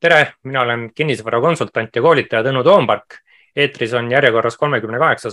[0.00, 3.22] tere, mina olen kinnisvarakonsultant ja koolitaja Tõnu Toompark.
[3.56, 5.32] eetris on järjekorras kolmekümne kaheksas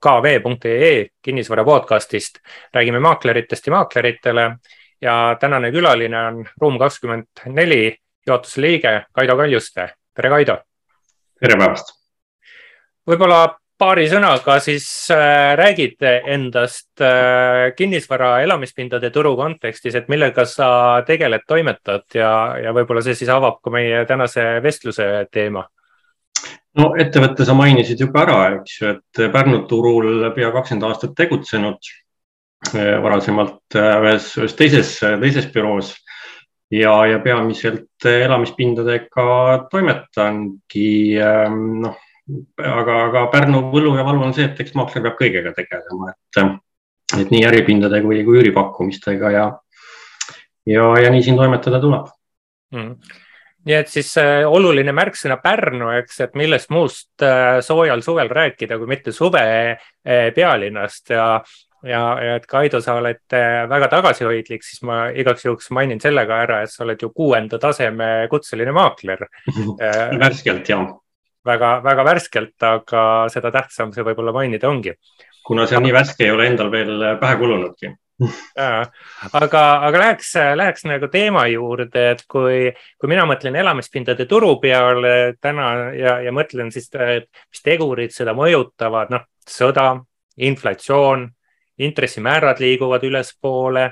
[0.00, 2.38] kv.ee kinnisvara podcastist.
[2.74, 4.56] räägime maakleritest ja maakleritele
[5.00, 9.94] ja tänane külaline on Ruum kakskümmend neli juhatuse liige Kaido Kaljuste.
[10.14, 10.58] tere, Kaido.
[11.40, 11.94] tere päevast.
[13.06, 20.68] võib-olla paari sõnaga siis äh, räägid endast äh, kinnisvara elamispindade turu kontekstis, et millega sa
[21.06, 22.30] tegeled, toimetad ja,
[22.62, 25.66] ja võib-olla see siis avab ka meie tänase vestluse teema.
[26.80, 31.92] no ettevõtte sa mainisid juba ära, eks ju, et Pärnu turul pea kakskümmend aastat tegutsenud,
[32.72, 35.92] äh, varasemalt ühes, ühes teises, teises büroos
[36.72, 40.88] ja, ja peamiselt elamispindadega toimetangi
[41.84, 42.03] noh
[42.60, 46.40] aga, aga Pärnu võlu ja valu on see, et eks maakler peab kõigega tegelema, et,
[47.20, 49.50] et nii äripindade kui, kui üüripakkumistega ja,
[50.70, 52.08] ja, ja nii siin toimetada tuleb.
[52.74, 53.20] Mm.
[53.64, 58.76] Nii et siis äh, oluline märksõna Pärnu, eks, et millest muust äh, soojal suvel rääkida,
[58.80, 61.28] kui mitte suve äh, pealinnast ja,
[61.80, 66.26] ja, ja et Kaido, sa oled äh, väga tagasihoidlik, siis ma igaks juhuks mainin selle
[66.28, 69.24] ka ära, et sa oled ju kuuenda taseme kutseline maakler.
[69.84, 70.84] Äh, värskelt, jah
[71.44, 74.96] väga-väga värskelt, aga seda tähtsam see võib-olla mainida ongi.
[75.44, 77.92] kuna see on nii värske, ei ole endal veel pähe kulunudki
[79.34, 82.68] aga, aga läheks, läheks nagu teema juurde, et kui,
[83.00, 89.10] kui mina mõtlen elamispindade turu peale täna ja, ja mõtlen siis, mis tegurid seda mõjutavad,
[89.14, 89.88] noh, sõda,
[90.46, 91.26] inflatsioon,
[91.84, 93.88] intressimäärad liiguvad ülespoole,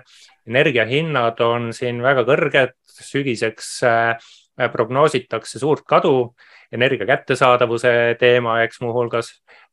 [0.46, 4.30] energiahinnad on siin väga kõrged, sügiseks äh,
[4.72, 6.34] prognoositakse suurt kadu
[6.72, 9.32] energia kättesaadavuse teema, eks muuhulgas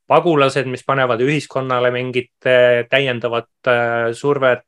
[0.09, 4.65] pagulased, mis panevad ühiskonnale mingit äh, täiendavat äh, survet.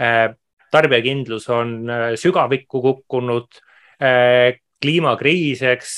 [0.00, 0.34] Äh,
[0.70, 1.86] tarbijakindlus on
[2.18, 3.62] sügavikku kukkunud.
[4.82, 5.92] kliimakriis, eks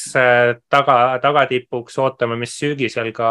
[0.70, 3.30] taga, tagatipuks ootame, mis sügisel ka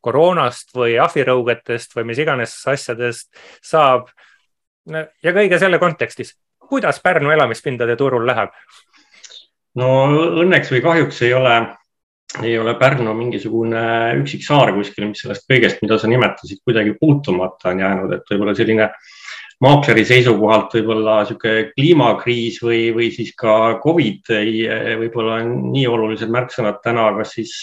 [0.00, 3.28] koroonast või ahvirõugetest või mis iganes asjadest
[3.60, 4.08] saab.
[4.86, 6.32] ja kõige selle kontekstis,
[6.70, 8.54] kuidas Pärnu elamispindade turul läheb?
[9.80, 9.90] No
[10.42, 11.56] õnneks või kahjuks ei ole
[12.42, 13.82] ei ole Pärnu mingisugune
[14.20, 18.54] üksik saar kuskil, mis sellest kõigest, mida sa nimetasid, kuidagi puutumata on jäänud, et võib-olla
[18.58, 18.88] selline
[19.64, 24.66] maakleri seisukohalt võib-olla niisugune kliimakriis või, või siis ka Covid ei,
[25.00, 27.54] võib-olla nii olulised märksõnad täna, kas siis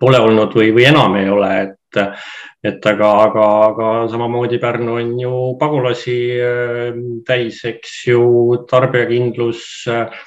[0.00, 1.98] pole olnud või, või enam ei ole, et,
[2.64, 8.22] et aga, aga, aga samamoodi Pärnu on ju pagulasi äh, täis, eks ju,
[8.70, 10.22] tarbijakindlus äh,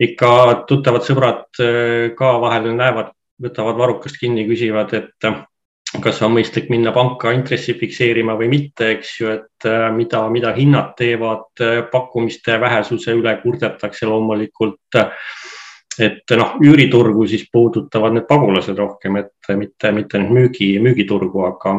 [0.00, 5.42] ikka tuttavad sõbrad äh, ka vahel näevad, võtavad varrukast kinni, küsivad, et äh,
[6.00, 10.54] kas on mõistlik minna panka intressi fikseerima või mitte, eks ju, et äh, mida, mida
[10.56, 15.00] hinnad teevad, pakkumiste vähesuse üle kurdetakse loomulikult.
[16.00, 21.74] et noh, üüriturgu siis puudutavad need pagulased rohkem, et mitte, mitte nüüd müügi, müügiturgu, aga,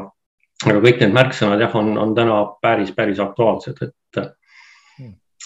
[0.67, 4.19] aga kõik need märksõnad jah, on, on täna päris, päris aktuaalsed, et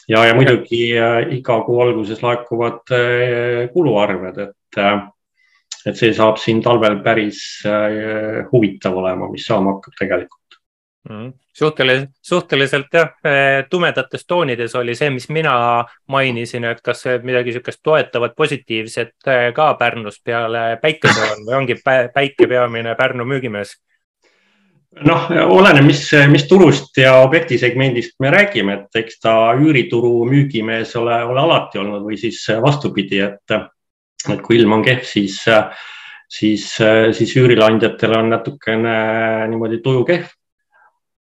[0.07, 4.99] ja, ja muidugi äh, iga kuu alguses laekuvad äh, kuluarved, et, äh,
[5.85, 7.39] et see saab siin talvel päris
[8.51, 10.41] huvitav olema, mis saama hakkab tegelikult.
[11.05, 11.33] Mm..
[11.53, 13.11] suhteliselt, suhteliselt jah,
[13.69, 15.53] tumedates toonides oli see, mis mina
[16.09, 22.49] mainisin, et kas midagi niisugust toetavat, positiivset ka Pärnus peale päikese on või ongi päike
[22.49, 23.75] peamine Pärnu müügimees
[25.03, 31.17] noh, oleneb, mis, mis turust ja objektisegmendist me räägime, et eks ta üürituru müügimees ole,
[31.27, 33.55] ole alati olnud või siis vastupidi, et,
[34.29, 35.41] et kui ilm on kehv, siis,
[36.31, 36.69] siis,
[37.17, 38.95] siis üürileandjatel on natukene
[39.51, 40.31] niimoodi tuju kehv.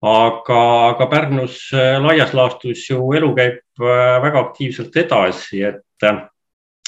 [0.03, 1.69] aga, aga Pärnus
[2.03, 6.11] laias laastus ju elu käib väga aktiivselt edasi, et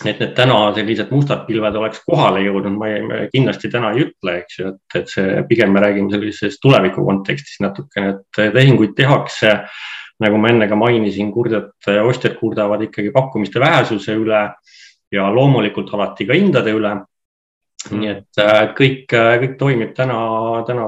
[0.03, 4.39] et need täna sellised mustad pilved oleks kohale jõudnud, ma ei, kindlasti täna ei ütle,
[4.41, 9.61] eks ju, et, et see pigem me räägime sellises tuleviku kontekstis natukene, et tehinguid tehakse.
[10.23, 11.73] nagu ma enne ka mainisin, kurdjad,
[12.07, 14.43] ostjad kurdavad ikkagi pakkumiste vähesuse üle
[15.13, 16.95] ja loomulikult alati ka hindade üle.
[17.91, 18.45] nii et
[18.79, 20.19] kõik, kõik toimib täna,
[20.67, 20.87] täna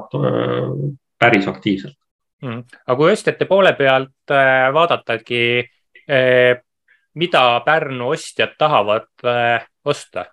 [1.20, 1.96] päris aktiivselt
[2.42, 2.62] mm..
[2.86, 6.62] aga kui ostjate poole pealt äh, vaadatagi äh,
[7.16, 10.24] mida Pärnu ostjad tahavad äh, osta?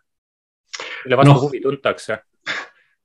[1.05, 2.17] mille vastu no, huvi tuntakse?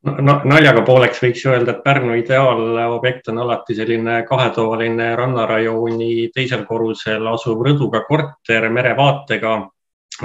[0.03, 7.27] no naljaga pooleks võiks öelda, et Pärnu ideaalobjekt on alati selline kahetoaline rannarajooni teisel korrusel
[7.33, 9.57] asuv rõduga korter merevaatega,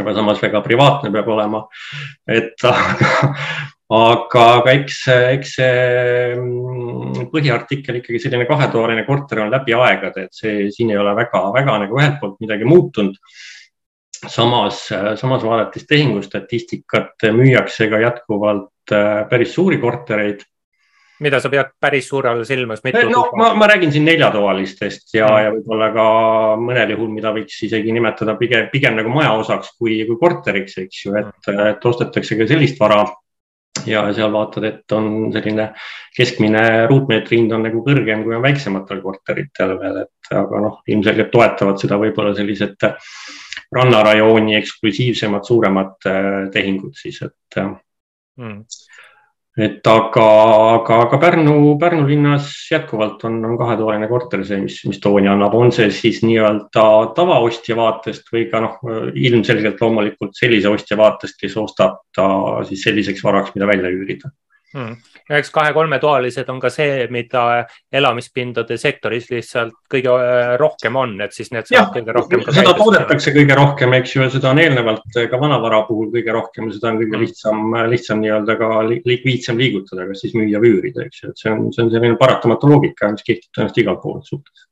[0.01, 1.65] aga samas väga privaatne peab olema.
[2.27, 3.33] et aga,
[3.91, 4.99] aga, aga eks,
[5.35, 11.01] eks see mm, põhiartikkel ikkagi selline kahetoaline korter on läbi aegade, et see siin ei
[11.01, 13.19] ole väga-väga nagu ühelt poolt midagi muutunud.
[14.23, 14.87] samas,
[15.19, 18.93] samas vaadates tehingustatistikat, müüakse ka jätkuvalt
[19.29, 20.45] päris suuri kortereid
[21.23, 22.81] mida sa pead päris suure all silmas?
[22.83, 26.05] no ma, ma räägin siin neljatoalistest ja mm., ja võib-olla ka
[26.61, 31.15] mõnel juhul, mida võiks isegi nimetada pigem, pigem nagu majaosaks kui, kui korteriks, eks ju,
[31.19, 33.03] et, et ostetakse ka sellist vara.
[33.89, 35.69] Ja seal vaatad, et on selline
[36.15, 41.31] keskmine ruutmeetri hind on nagu kõrgem, kui on väiksematel korteritel veel, et aga noh, ilmselgelt
[41.33, 42.87] toetavad seda võib-olla sellised
[43.73, 48.61] rannarajooni eksklusiivsemad, suuremad äh, tehingud siis, et mm
[49.57, 50.27] et aga,
[50.79, 55.53] aga, aga Pärnu, Pärnu linnas jätkuvalt on, on kahetoaline korter see, mis, mis tooni annab,
[55.53, 56.85] on see siis nii-öelda
[57.17, 58.79] tavaostja vaatest või ka noh,
[59.13, 62.27] ilmselgelt loomulikult sellise ostja vaatest, kes ostab ta
[62.65, 64.33] siis selliseks varaks, mida välja üürida
[64.73, 67.43] hmm eks kahe-kolmetoalised on ka see, mida
[67.93, 72.43] elamispindade sektoris lihtsalt kõige äh, rohkem on, et siis need saavad kõige rohkem.
[72.49, 76.71] seda toodetakse kõige rohkem, eks ju, ja seda on eelnevalt ka vanavara puhul kõige rohkem
[76.73, 77.23] seda on kõige mm.
[77.23, 81.53] lihtsam, lihtsam nii-öelda ka likviidsem liigutada, kas siis müüa või üürida, eks ju, et see
[81.53, 84.67] on, see on selline paratamatu loogika, mis kehtib tõenäoliselt igal pool suhtes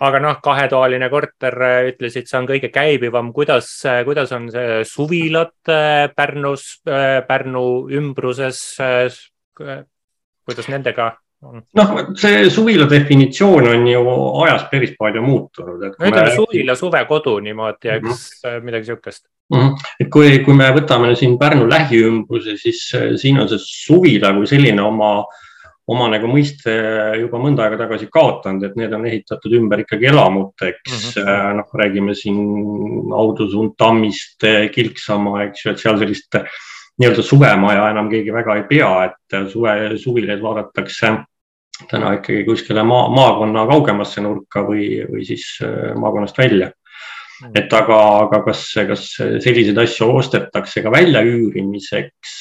[0.00, 3.34] aga noh, kahetoaline korter, äh, ütlesid, see on kõige käibivam.
[3.36, 5.52] kuidas, äh, kuidas on see suvilad
[6.16, 6.80] Pärnus,
[7.28, 8.80] Pärnu ümbruses?
[10.46, 11.10] Kuidas nendega
[11.42, 11.62] on?
[11.76, 14.04] noh, see suvila definitsioon on ju
[14.44, 15.82] ajas päris palju muutunud.
[15.82, 16.36] no ütleme me...
[16.36, 18.64] suvila, suvekodu niimoodi, eks mm -hmm.
[18.64, 19.60] midagi sihukest mm.
[19.60, 19.92] -hmm.
[20.00, 24.46] et kui, kui me võtame siin Pärnu lähiümbruse, siis äh, siin on see suvila kui
[24.46, 25.24] selline oma,
[25.86, 26.74] oma nagu mõiste
[27.20, 31.22] juba mõnda aega tagasi kaotanud, et need on ehitatud ümber ikkagi elamuteks mm.
[31.22, 31.56] -hmm.
[31.56, 32.42] noh, räägime siin
[33.14, 36.60] Audusund, Tammist, Kilksamaa, eks ju, et seal sellist äh,
[37.00, 41.14] nii-öelda suvemaja enam keegi väga ei pea, et suve, suvilaid vaadatakse
[41.88, 46.70] täna ikkagi kuskile maa, maakonna kaugemasse nurka või, või siis äh, maakonnast välja.
[47.40, 47.54] Mm.
[47.56, 52.34] et aga, aga kas, kas selliseid asju ostetakse ka väljaüürimiseks?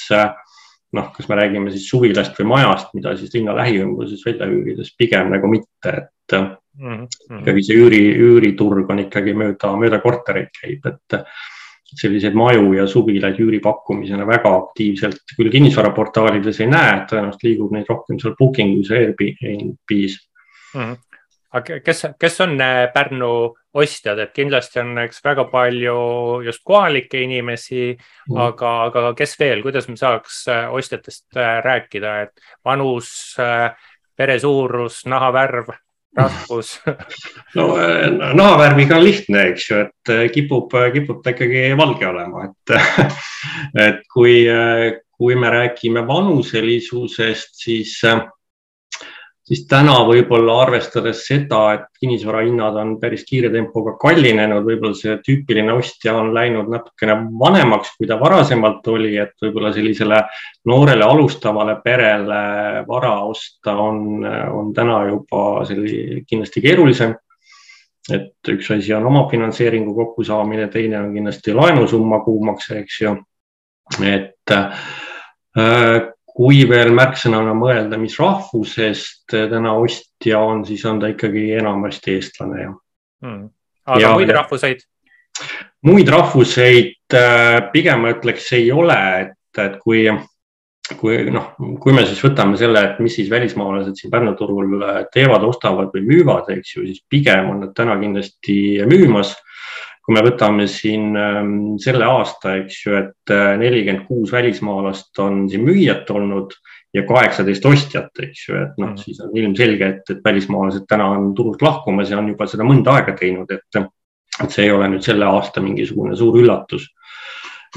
[0.98, 5.30] noh, kas me räägime siis suvilast või majast, mida siis linna lähiümbruses välja üürides, pigem
[5.30, 7.42] nagu mitte, et mm -hmm.
[7.44, 11.20] ikkagi see üüri, üüriturg on ikkagi mööda, mööda kortereid käib, et
[11.98, 18.20] selliseid maju ja suvilaid üüripakkumisena väga aktiivselt küll kinnisvaraportaalides ei näe, tõenäoliselt liigub neid rohkem
[18.22, 20.20] seal Booking'us ja Airbnb-s
[20.76, 20.82] mm.
[20.82, 20.98] -hmm.
[21.60, 23.32] aga kes, kes on äh, Pärnu
[23.74, 25.98] ostjad, et kindlasti on eks väga palju
[26.46, 32.22] just kohalikke inimesi mm, aga, aga kes veel, kuidas me saaks äh, ostjatest äh, rääkida,
[32.22, 33.38] et vanus,
[34.18, 35.70] pere suurus, nahavärv
[36.18, 36.80] rahvus
[37.58, 42.48] no eh, nahavärviga on lihtne, eks ju, et eh, kipub, kipub ta ikkagi valge olema,
[42.50, 42.76] et,
[43.88, 47.98] et kui, eh, kui me räägime vanuselisusest, siis
[49.50, 55.16] siis täna võib-olla arvestades seda, et kinnisvara hinnad on päris kiire tempoga kallinenud, võib-olla see
[55.26, 60.22] tüüpiline ostja on läinud natukene vanemaks, kui ta varasemalt oli, et võib-olla sellisele
[60.70, 62.44] noorele alustavale perele
[62.88, 67.18] vara osta on, on täna juba selline kindlasti keerulisem.
[68.10, 73.18] et üks asi on omafinantseeringu kokkusaamine, teine on kindlasti laenusumma kuumakse, eks ju.
[74.06, 81.50] et äh, kui veel märksõnana mõelda, mis rahvusest täna ostja on, siis on ta ikkagi
[81.60, 83.50] enamasti eestlane ja hmm..
[83.90, 84.86] aga ja, muid rahvuseid?
[85.90, 90.06] muid rahvuseid äh, pigem ma ütleks ei ole, et, et kui,
[91.00, 91.52] kui noh,
[91.84, 95.92] kui me siis võtame selle, et mis siis välismaalased siin Pärnu turul äh, teevad, ostavad
[95.96, 99.36] või müüvad, eks ju, siis pigem on nad täna kindlasti müümas
[100.10, 105.44] kui me võtame siin ähm, selle aasta, eks ju, et äh, nelikümmend kuus välismaalast on
[105.52, 106.56] siin müüjat olnud
[106.98, 109.04] ja kaheksateist ostjat, eks ju, et noh, mm.
[109.04, 112.98] siis on ilmselge, et, et välismaalased täna on turult lahkumas ja on juba seda mõnda
[112.98, 113.82] aega teinud, et,
[114.42, 116.90] et see ei ole nüüd selle aasta mingisugune suur üllatus.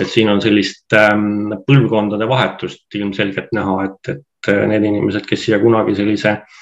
[0.01, 5.51] et siin on sellist ähm, põlvkondade vahetust ilmselgelt näha, et, et äh, need inimesed, kes
[5.51, 6.62] siia kunagi sellise Äh,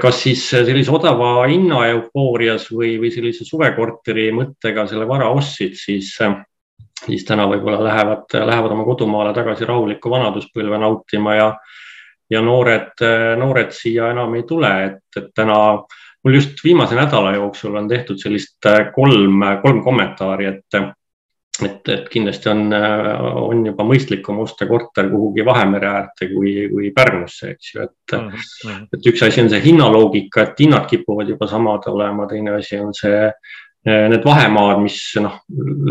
[0.00, 6.12] kas siis sellise odava hinna eufoorias või, või sellise suvekorteri mõttega selle vara ostsid, siis,
[7.04, 11.48] siis täna võib-olla lähevad, lähevad oma kodumaale tagasi rahulikku vanaduspõlve nautima ja,
[12.30, 13.04] ja noored,
[13.40, 15.58] noored siia enam ei tule, et, et täna
[16.24, 20.80] mul just viimase nädala jooksul on tehtud sellist kolm, kolm kommentaari, et
[21.66, 27.54] et, et kindlasti on, on juba mõistlikum osta korter kuhugi Vahemere äärde kui, kui Pärnusse,
[27.54, 28.28] eks ju, et mm.
[28.28, 28.86] -hmm.
[28.94, 32.94] et üks asi on see hinnaloogika, et hinnad kipuvad juba samad olema, teine asi on
[32.94, 33.30] see,
[33.84, 35.40] need vahemaad, mis noh,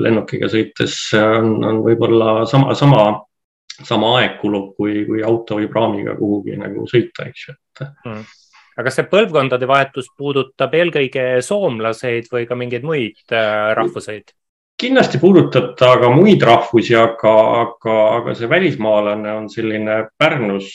[0.08, 3.06] lennukiga sõites on, on võib-olla sama, sama,
[3.84, 8.12] sama aeg kulub, kui, kui auto või praamiga kuhugi nagu sõita, eks ju, et mm.
[8.12, 8.28] -hmm
[8.78, 13.34] aga kas see põlvkondade vahetus puudutab eelkõige soomlaseid või ka mingeid muid
[13.80, 14.36] rahvuseid?
[14.78, 20.70] Kindlasti puudutab ta ka muid rahvusi, aga, aga, aga see välismaalane on selline Pärnus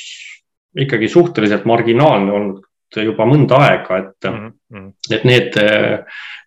[0.79, 2.63] ikkagi suhteliselt marginaalne olnud
[3.01, 4.89] juba mõnda aega, et mm, -hmm.
[5.17, 5.55] et need,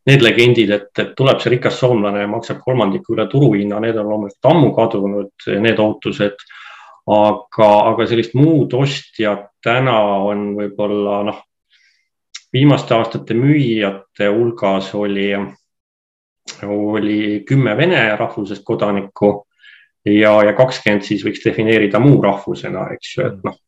[0.06, 4.10] need legendid, et, et tuleb see rikas soomlane ja maksab kolmandiku üle turuhinna, need on
[4.10, 6.46] loomulikult ammu kadunud, need ootused.
[7.06, 11.44] aga, aga sellist muud ostjat täna on võib-olla noh,
[12.54, 15.28] viimaste aastate müüjate hulgas oli
[16.64, 19.30] oli kümme vene rahvusest kodanikku
[20.06, 23.60] ja, ja kakskümmend siis võiks defineerida muu rahvusena, eks ju, et noh,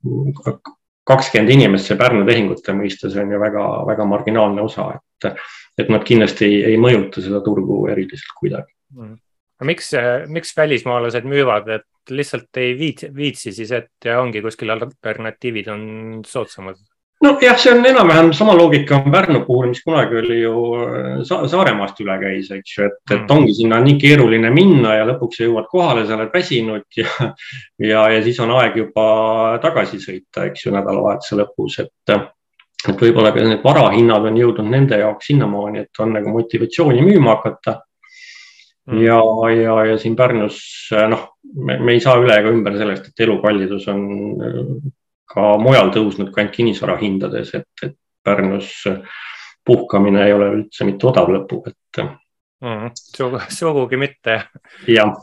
[1.07, 5.31] kakskümmend inimest see Pärnu tehingute mõistes on ju väga-väga marginaalne osa, et,
[5.79, 9.15] et nad kindlasti ei, ei mõjuta seda turgu eriliselt kuidagi mm..
[9.69, 9.93] miks,
[10.33, 15.83] miks välismaalased müüvad, et lihtsalt ei viitsi, viitsi siis, et ongi kuskil alternatiivid on
[16.27, 16.79] soodsamad?
[17.23, 21.41] Nojah, see on enam-vähem sama loogika on Pärnu puhul, mis kunagi oli ju äh, Sa
[21.49, 23.33] Saaremaast üle käis, eks ju, et, et mm.
[23.33, 27.09] ongi sinna nii keeruline minna ja lõpuks sa jõuad kohale, sa oled väsinud ja,
[27.81, 29.07] ja, ja siis on aeg juba
[29.63, 32.13] tagasi sõita, eks ju, nädalavahetuse lõpus, et,
[32.87, 37.37] et võib-olla ka need varahinnad on jõudnud nende jaoks sinnamaani, et on nagu motivatsiooni müüma
[37.39, 37.79] hakata
[38.91, 39.01] mm..
[39.01, 39.17] ja,
[39.57, 40.61] ja, ja siin Pärnus
[41.09, 41.25] noh,
[41.65, 44.05] me ei saa üle ega ümber sellest, et elukallidus on
[45.27, 48.83] ka mujal tõusnud kui ainult kinnisvara hindades, et, et Pärnus
[49.67, 52.03] puhkamine ei ole üldse mitte odav lõpu, et
[52.63, 52.93] mm,.
[53.53, 54.41] sugugi mitte.
[54.87, 55.15] jah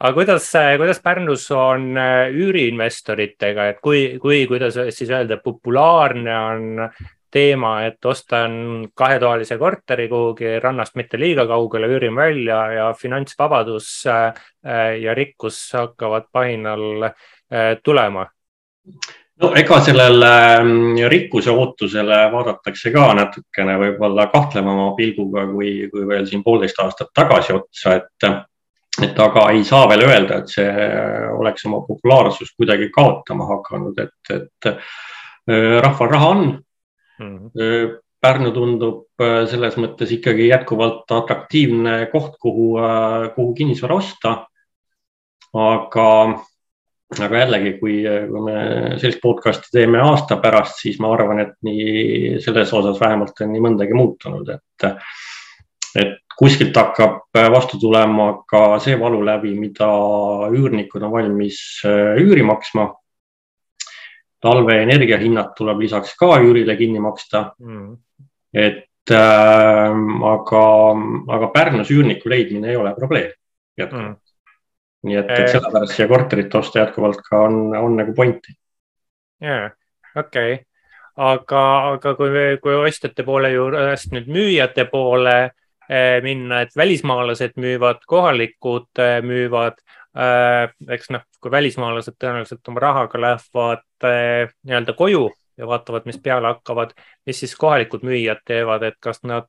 [0.00, 6.88] aga kuidas, kuidas Pärnus on äh, üüriinvestoritega, et kui, kui, kuidas siis öelda, populaarne on
[7.34, 14.44] teema, et ostan kahetoalise korteri kuhugi rannast mitte liiga kaugele, üürin välja ja finantsvabadus äh,
[15.02, 18.28] ja rikkus hakkavad pahinal äh, tulema
[19.42, 26.28] no ega sellele mm, rikkuse ootusele vaadatakse ka natukene võib-olla kahtlevama pilguga, kui, kui veel
[26.30, 28.28] siin poolteist aastat tagasi otsa, et,
[29.02, 30.86] et aga ei saa veel öelda, et see
[31.34, 36.46] oleks oma populaarsust kuidagi kaotama hakanud, et, et äh, rahval raha on
[37.18, 37.36] mm.
[37.50, 38.00] -hmm.
[38.24, 42.78] Pärnu tundub äh, selles mõttes ikkagi jätkuvalt atraktiivne koht, kuhu,
[43.34, 44.46] kuhu kinnisvara osta.
[45.54, 46.04] aga
[47.12, 47.98] aga jällegi, kui,
[48.30, 48.56] kui me
[48.98, 53.64] sellist podcast'i teeme aasta pärast, siis ma arvan, et nii selles osas vähemalt on nii
[53.64, 54.86] mõndagi muutunud, et,
[56.00, 59.88] et kuskilt hakkab vastu tulema ka see valu läbi, mida
[60.50, 62.92] üürnikud on valmis äh, üüri maksma.
[64.44, 67.54] talve energiahinnad tuleb lisaks ka üürile kinni maksta.
[67.64, 67.94] Mm..
[68.52, 69.94] et äh,
[70.32, 70.66] aga,
[71.36, 73.32] aga Pärnus üürniku leidmine ei ole probleem
[73.78, 74.18] jätkuvalt.
[74.18, 74.23] Mm
[75.04, 78.56] nii et, et sellepärast siia korterit osta jätkuvalt ka on, on nagu pointi.
[79.44, 79.68] jaa,
[80.16, 80.62] okei okay.,
[81.16, 82.30] aga, aga kui,
[82.62, 89.78] kui ostjate poole juurest nüüd müüjate poole eh, minna, et välismaalased müüvad, kohalikud eh, müüvad
[90.16, 90.68] äh,.
[90.96, 96.50] eks noh, kui välismaalased tõenäoliselt oma rahaga lähevad äh, nii-öelda koju ja vaatavad, mis peale
[96.50, 96.94] hakkavad,
[97.26, 99.46] mis siis kohalikud müüjad teevad, et kas nad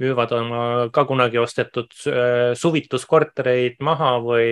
[0.00, 4.48] müüvad oma ka kunagi ostetud äh, suvituskortereid maha või,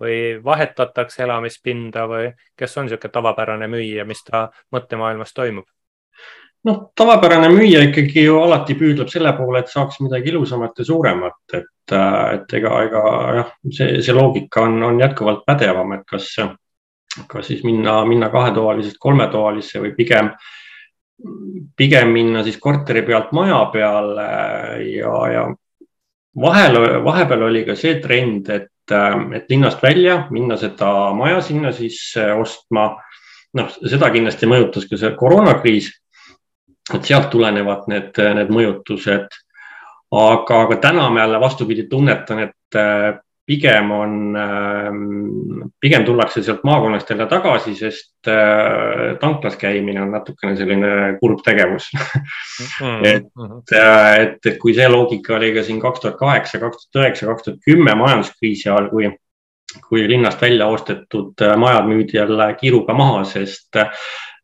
[0.00, 5.68] või vahetatakse elamispinda või kes on niisugune tavapärane müüja, mis ta mõttemaailmas toimub?
[6.62, 11.40] noh, tavapärane müüja ikkagi ju alati püüdleb selle poole, et saaks midagi ilusamat ja suuremat,
[11.58, 13.04] et, äh, et ega, ega
[13.40, 16.30] jah, see, see loogika on, on jätkuvalt pädevam, et kas,
[17.28, 20.50] kas siis minna, minna kahetoalisest kolmetoalisse või pigem äh,
[21.76, 24.26] pigem minna siis korteri pealt maja peale
[24.86, 25.44] ja, ja
[26.40, 28.94] vahel, vahepeal oli ka see trend, et,
[29.36, 31.98] et linnast välja minna seda maja sinna siis
[32.38, 32.92] ostma.
[33.52, 35.90] noh, seda kindlasti mõjutas ka see koroonakriis.
[36.94, 39.28] et sealt tulenevad need, need mõjutused.
[40.12, 42.82] aga, aga täna ma jälle vastupidi tunnetan, et
[43.46, 50.54] pigem on, ähm, pigem tullakse sealt maakonnast jälle tagasi, sest äh, tanklas käimine on natukene
[50.56, 53.02] selline kurb tegevus mm.
[53.02, 53.26] et,
[53.74, 57.28] äh, et, et kui see loogika oli ka siin kaks tuhat kaheksa, kaks tuhat üheksa,
[57.32, 59.10] kaks tuhat kümme majanduskriisi ajal, kui,
[59.88, 63.82] kui linnast välja ostetud äh, majad müüdi jälle kiiruga maha, sest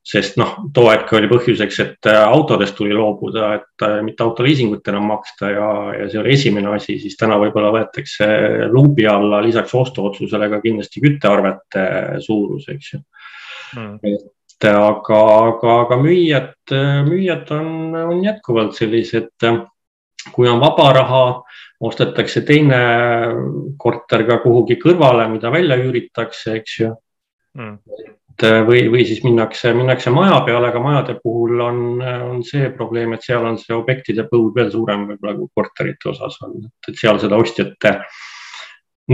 [0.08, 4.88] sest noh, too hetk oli põhjuseks, et äh, autodest tuli loobuda, et äh, mitte autoliisingut
[4.88, 8.28] enam maksta ja, ja see oli esimene asi, siis täna võib-olla võetakse
[8.72, 11.84] luubi alla lisaks ostuotsusele ka kindlasti küttearvete
[12.24, 13.02] suurus, eks ju.
[13.68, 13.98] Hmm..
[14.00, 15.18] et aga,
[15.52, 16.54] aga, aga müüjad,
[17.04, 17.68] müüjad on,
[18.00, 19.44] on jätkuvalt sellised,
[20.32, 21.24] kui on vaba raha,
[21.84, 22.80] ostetakse teine
[23.76, 26.94] korter ka kuhugi kõrvale, mida välja üüritakse, eks ju.
[27.58, 27.76] Hmm
[28.46, 33.14] äh, või, või siis minnakse, minnakse maja peale, aga majade puhul on, on see probleem,
[33.14, 37.20] et seal on see objektide põud veel suurem võib-olla kui korterite osas on, et seal
[37.22, 37.94] seda ostjate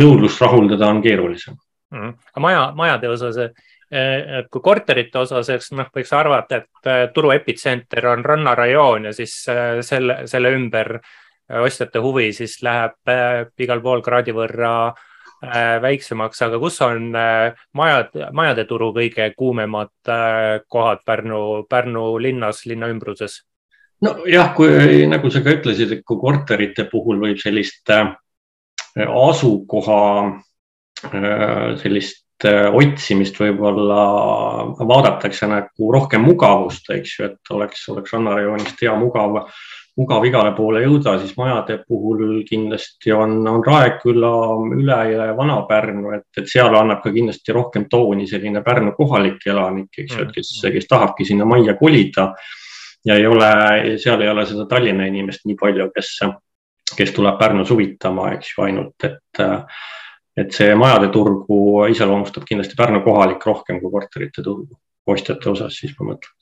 [0.01, 2.01] nõudlust rahuldada on keerulisem mm.
[2.01, 2.43] -hmm.
[2.43, 8.07] maja, majade osas, et kui korterite osas, eks noh, võiks arvata, et äh, turu epitsenter
[8.11, 10.99] on rannarajoon ja siis äh, selle, selle ümber
[11.45, 15.11] ostjate huvi siis läheb igal pool kraadi võrra Äh,
[15.83, 22.65] väiksemaks, aga kus on äh, majad, majade turu kõige kuumemad äh, kohad Pärnu, Pärnu linnas,
[22.71, 23.43] linna ümbruses?
[24.05, 27.89] nojah, kui nagu sa ka ütlesid, et kui korterite puhul võib sellist
[28.95, 30.01] asukoha
[31.81, 34.03] sellist otsimist võib-olla
[34.77, 39.47] vaadatakse nagu rohkem mugavust, eks ju, et oleks, oleks rannarajoonist hea mugav
[39.99, 44.33] mugav igale poole jõuda, siis majade puhul kindlasti on, on Raeküla,
[44.75, 50.17] Üle-Jõe, Vana-Pärnu, et, et seal annab ka kindlasti rohkem tooni selline Pärnu kohalik elanik, eks
[50.17, 50.77] ju, et kes, mm.
[50.77, 52.33] kes tahabki sinna majja kolida.
[53.05, 53.51] ja ei ole,
[54.03, 56.15] seal ei ole seda Tallinna inimest nii palju, kes,
[56.97, 59.45] kes tuleb Pärnu suvitama, eks ju, ainult, et
[60.35, 64.75] et see majade turgu iseloomustab kindlasti Pärnu kohalik rohkem kui korterite turgu
[65.07, 66.35] ostjate osas, siis ma mõtlen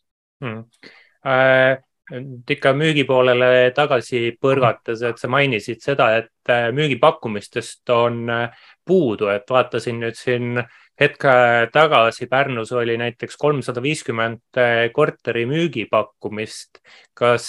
[0.46, 1.82] mm..
[2.12, 8.66] Äh nüüd ikka müügipoolele tagasi põrgates, et sa mainisid seda, et äh, müügipakkumistest on äh,
[8.84, 10.60] puudu, et vaatasin nüüd siin
[11.00, 11.24] hetk
[11.72, 16.82] tagasi Pärnus oli näiteks kolmsada viiskümmend äh, korteri müügipakkumist.
[17.14, 17.48] kas,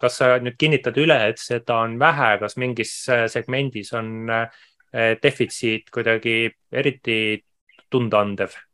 [0.00, 2.92] kas sa nüüd kinnitad üle, et seda on vähe, kas mingis
[3.30, 4.30] segmendis on
[5.22, 6.38] defitsiit kuidagi
[6.72, 7.18] eriti
[7.90, 8.65] tundaandev?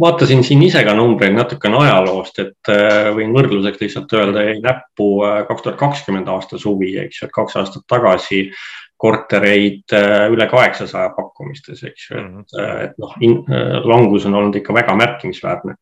[0.00, 5.08] Vaatasin siin ise ka numbreid natukene ajaloost, et äh, võin võrdluseks lihtsalt öelda, jäi näppu
[5.26, 8.46] äh, kaks tuhat kakskümmend aasta suvi, eks ju, et kaks aastat tagasi
[9.00, 12.80] kortereid äh, üle kaheksasaja pakkumistes, eks ju, et, mhm.
[12.86, 13.16] et noh,
[13.88, 15.76] langus on olnud ikka väga märkimisväärne.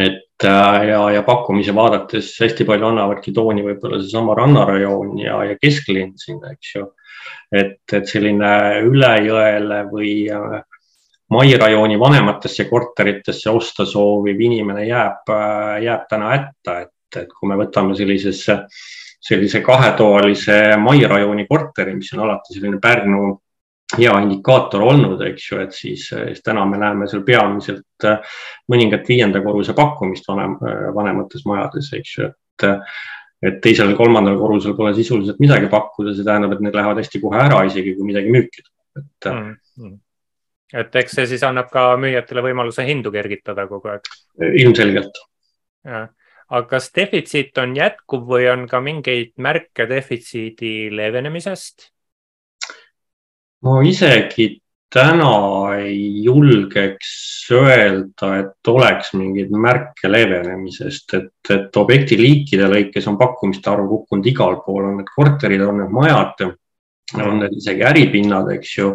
[0.00, 6.14] et ja, ja pakkumisi vaadates hästi palju annavadki tooni võib-olla seesama rannarajoon ja, ja kesklinn
[6.20, 6.86] sinna, eks ju.
[7.52, 8.54] et, et selline
[8.84, 10.62] üle jõele või äh,
[11.30, 15.30] Mai rajooni vanematesse korteritesse osta sooviv inimene jääb,
[15.80, 18.58] jääb täna hätta, et, et kui me võtame sellisesse,
[19.24, 23.32] sellise kahetoalise Mai rajooni korteri, mis on alati selline Pärnu
[23.96, 28.08] hea indikaator olnud, eks ju, et siis, siis täna me näeme seal peamiselt
[28.68, 30.56] mõningat viienda korruse pakkumist vanem,
[30.96, 32.70] vanemates majades, eks ju, et
[33.44, 37.58] et teisel-kolmandal korrusel pole sisuliselt midagi pakkuda, see tähendab, et need lähevad hästi kohe ära,
[37.68, 39.50] isegi kui midagi müüki tuleb, et mm.
[39.52, 39.98] -hmm
[40.72, 44.10] et eks see siis annab ka müüjatele võimaluse hindu kergitada kogu aeg.
[44.64, 45.20] ilmselgelt.
[45.84, 51.90] aga kas defitsiit on jätkuv või on ka mingeid märke defitsiidi leevenemisest?
[53.64, 54.50] no isegi
[54.94, 57.14] täna ei julgeks
[57.52, 64.28] öelda, et oleks mingeid märke leevenemisest, et, et objekti liikide lõikes on pakkumiste arv kukkunud
[64.30, 66.44] igal pool, on need korterid, on need majad,
[67.24, 68.92] on need isegi äripinnad, eks ju.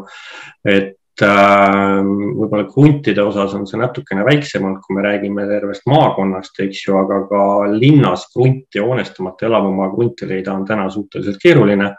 [0.63, 6.95] et võib-olla kruntide osas on see natukene väiksemalt, kui me räägime tervest maakonnast, eks ju,
[6.99, 7.41] aga ka
[7.73, 11.91] linnas krunti hoonestamata elamumaa krunti leida on täna suhteliselt keeruline.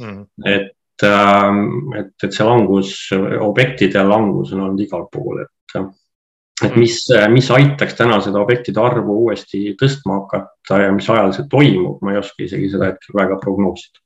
[0.00, 0.22] Mm..
[0.48, 2.94] et, ähm, et, et see langus,
[3.44, 5.82] objektide langus on olnud igal pool, et,
[6.64, 6.96] et mis,
[7.30, 12.14] mis aitaks täna seda objektide arvu uuesti tõstma hakata ja mis ajal see toimub, ma
[12.14, 14.00] ei oska isegi seda hetkel väga prognoosida.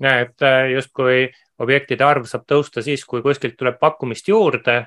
[0.00, 4.82] Et äh, justkui objektide arv saab tõusta siis, kui kuskilt tuleb pakkumist juurde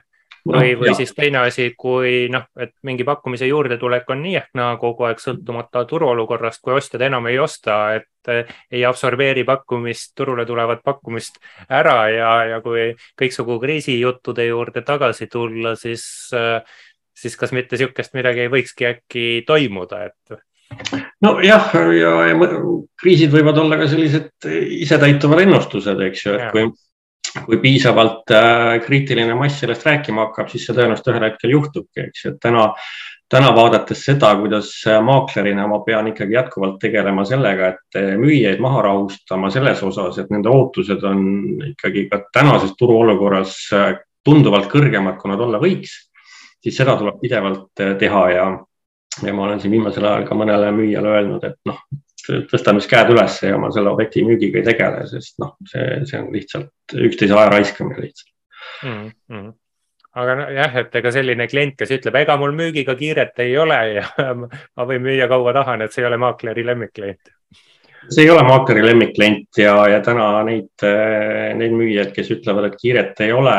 [0.48, 4.50] või no,, või siis teine asi, kui noh, et mingi pakkumise juurdetulek on nii ehk
[4.60, 10.12] naa kogu aeg sõltumata turuolukorrast, kui ostjad enam ei osta, et eh, ei absorbeeri pakkumist,
[10.18, 16.06] turule tulevat pakkumist ära ja, ja kui kõiksugu kriisijuttude juurde tagasi tulla, siis,
[16.36, 16.60] eh,
[17.16, 20.44] siis kas mitte niisugust midagi ei võikski äkki toimuda, et
[21.24, 22.50] nojah, ja, ja, ja
[23.00, 24.48] kriisid võivad olla ka sellised
[24.84, 26.68] isetäituvad ennustused, eks ju, et kui,
[27.48, 32.26] kui piisavalt äh, kriitiline mass sellest rääkima hakkab, siis see tõenäoliselt ühel hetkel juhtubki, eks
[32.26, 32.70] ju, et täna,
[33.32, 34.72] täna vaadates seda, kuidas
[35.06, 40.52] maaklerina ma pean ikkagi jätkuvalt tegelema sellega, et müüjaid maha rahustama selles osas, et nende
[40.52, 41.24] ootused on
[41.74, 43.58] ikkagi ka tänases turuolukorras
[44.24, 45.96] tunduvalt kõrgemad, kui nad olla võiks,
[46.64, 48.46] siis seda tuleb pidevalt teha ja
[49.22, 51.82] ja ma olen siin viimasel ajal ka mõnele müüjale öelnud, et noh,
[52.52, 56.22] tõstame siis käed üles ja ma selle objekti müügiga ei tegele, sest noh, see, see
[56.22, 58.32] on lihtsalt üksteise aja raiskamine lihtsalt
[58.88, 59.12] mm.
[59.30, 59.52] -hmm
[60.14, 64.06] aga jah, et ega selline klient, kes ütleb, ega mul müügiga kiiret ei ole ja
[64.38, 67.34] ma võin müüa kaua tahan, et see ei ole maakleri lemmikklient.
[68.10, 70.86] see ei ole maakleri lemmikklient ja, ja täna neid,
[71.58, 73.58] neid müüjaid, kes ütlevad, et kiiret ei ole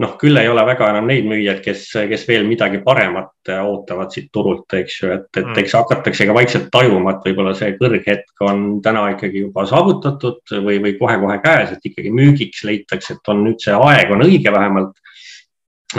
[0.00, 4.30] noh, küll ei ole väga enam neid müüjaid, kes, kes veel midagi paremat ootavad siit
[4.32, 5.58] turult, eks ju, et, et mm.
[5.62, 10.80] eks hakatakse ka vaikselt tajuma, et võib-olla see kõrghetk on täna ikkagi juba saavutatud või,
[10.84, 14.96] või kohe-kohe käes, et ikkagi müügiks leitakse, et on nüüd see aeg on õige vähemalt.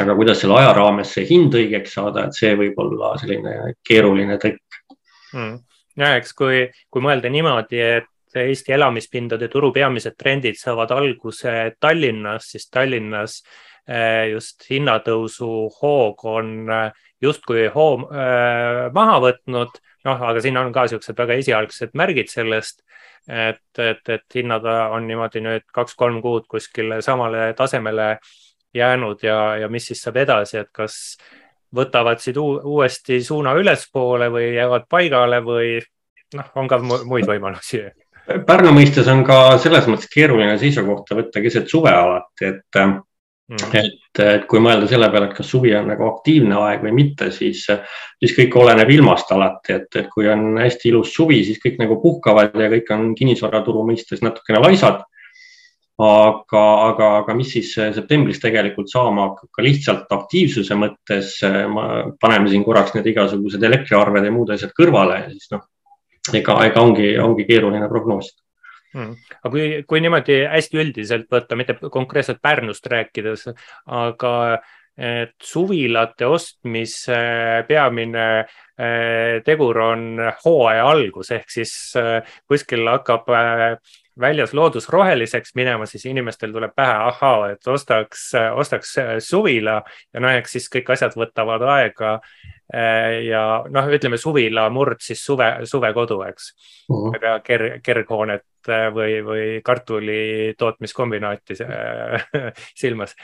[0.02, 4.38] aga kuidas selle aja raames see hind õigeks saada, et see võib olla selline keeruline
[4.40, 4.80] trikk
[5.34, 5.58] mm..
[6.00, 12.46] ja eks kui, kui mõelda niimoodi, et Eesti elamispindade turu peamised trendid saavad alguse Tallinnas,
[12.54, 13.71] siis Tallinnas Eh,
[14.32, 15.50] just hinnatõusu
[15.82, 16.92] hoog on eh,
[17.22, 22.82] justkui hoo äh, maha võtnud, noh, aga siin on ka niisugused väga esialgsed märgid sellest,
[23.28, 28.16] et, et, et hinnad on niimoodi nüüd kaks-kolm kuud kuskile samale tasemele
[28.74, 31.18] jäänud ja, ja mis siis saab edasi, et kas
[31.76, 35.76] võtavad siit uuesti suuna ülespoole või jäävad paigale või
[36.36, 37.84] noh, on ka muid võimalusi
[38.48, 42.82] Pärnu mõistes on ka selles mõttes keeruline seisukohta võtta keset suve alati, et.
[43.52, 47.30] Et, et kui mõelda selle peale, et kas suvi on nagu aktiivne aeg või mitte,
[47.36, 47.66] siis,
[48.20, 52.00] siis kõik oleneb ilmast alati, et, et kui on hästi ilus suvi, siis kõik nagu
[52.04, 55.04] puhkavad ja kõik on kinnisvaraturu mõistes natukene laisad.
[56.02, 59.50] aga, aga, aga mis siis septembris tegelikult saama hakkab?
[59.54, 61.36] Ka lihtsalt aktiivsuse mõttes,
[62.22, 65.68] paneme siin korraks need igasugused elektriarved ja muud asjad kõrvale, siis noh,
[66.34, 68.41] ega, ega ongi, ongi keeruline prognoosida
[68.92, 69.16] Hmm.
[69.40, 73.48] aga kui, kui niimoodi hästi üldiselt võtta, mitte konkreetselt Pärnust rääkides,
[73.88, 74.34] aga
[75.02, 77.18] et suvilate ostmise
[77.68, 80.04] peamine eh, tegur on
[80.44, 83.66] hooaja algus ehk siis eh, kuskil hakkab eh,
[84.22, 89.80] väljas loodus roheliseks minema, siis inimestel tuleb pähe, ahaa, et ostaks, ostaks suvila
[90.14, 92.18] ja noh, eks siis kõik asjad võtavad aega
[92.72, 96.52] ja noh, ütleme suvila murd siis suve, suvekodu, eks.
[96.88, 97.10] -huh.
[97.16, 102.28] ei pea ker-, kerghoonet äh, või, või kartuli tootmiskombinaati äh,
[102.84, 103.16] silmas.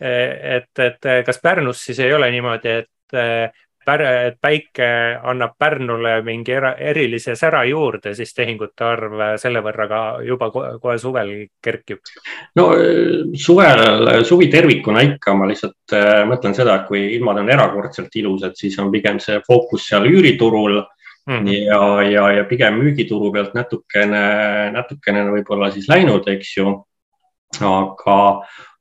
[0.00, 3.54] et, et kas Pärnus siis ei ole niimoodi, et
[3.94, 4.86] et päike
[5.22, 10.96] annab Pärnule mingi era, erilise sära juurde, siis tehingute arv selle võrra ka juba kohe
[10.98, 12.02] suvel kerkib?
[12.58, 12.66] no
[13.34, 18.58] suvel, suvi tervikuna ikka, ma lihtsalt äh, mõtlen seda, et kui ilmad on erakordselt ilusad,
[18.58, 20.82] siis on pigem see fookus seal üüriturul
[21.26, 26.74] mm ja, ja, ja pigem müügituru pealt natukene, natukene võib-olla siis läinud, eks ju.
[27.62, 28.16] aga,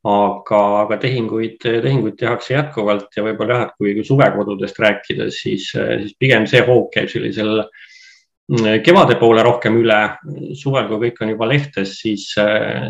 [0.05, 6.15] aga, aga tehinguid, tehinguid tehakse jätkuvalt ja võib-olla jah, et kui, suvekodudest rääkida, siis, siis
[6.19, 10.01] pigem see hoog käib sellisel mm, kevade poole rohkem üle.
[10.57, 12.27] suvel, kui kõik on juba lehtes, siis,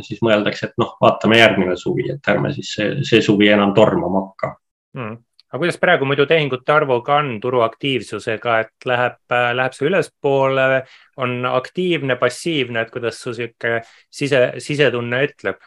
[0.08, 4.28] siis mõeldakse, et noh, vaatame järgmine suvi, et ärme siis see, see suvi enam tormama
[4.28, 4.58] hakka
[5.00, 5.24] mm
[5.56, 9.22] aga kuidas praegu muidu tehingute arvuga on turuaktiivsusega, et läheb,
[9.56, 10.82] läheb see ülespoole,
[11.24, 13.78] on aktiivne, passiivne, et kuidas su sihuke
[14.12, 15.64] sise, sisetunne ütleb?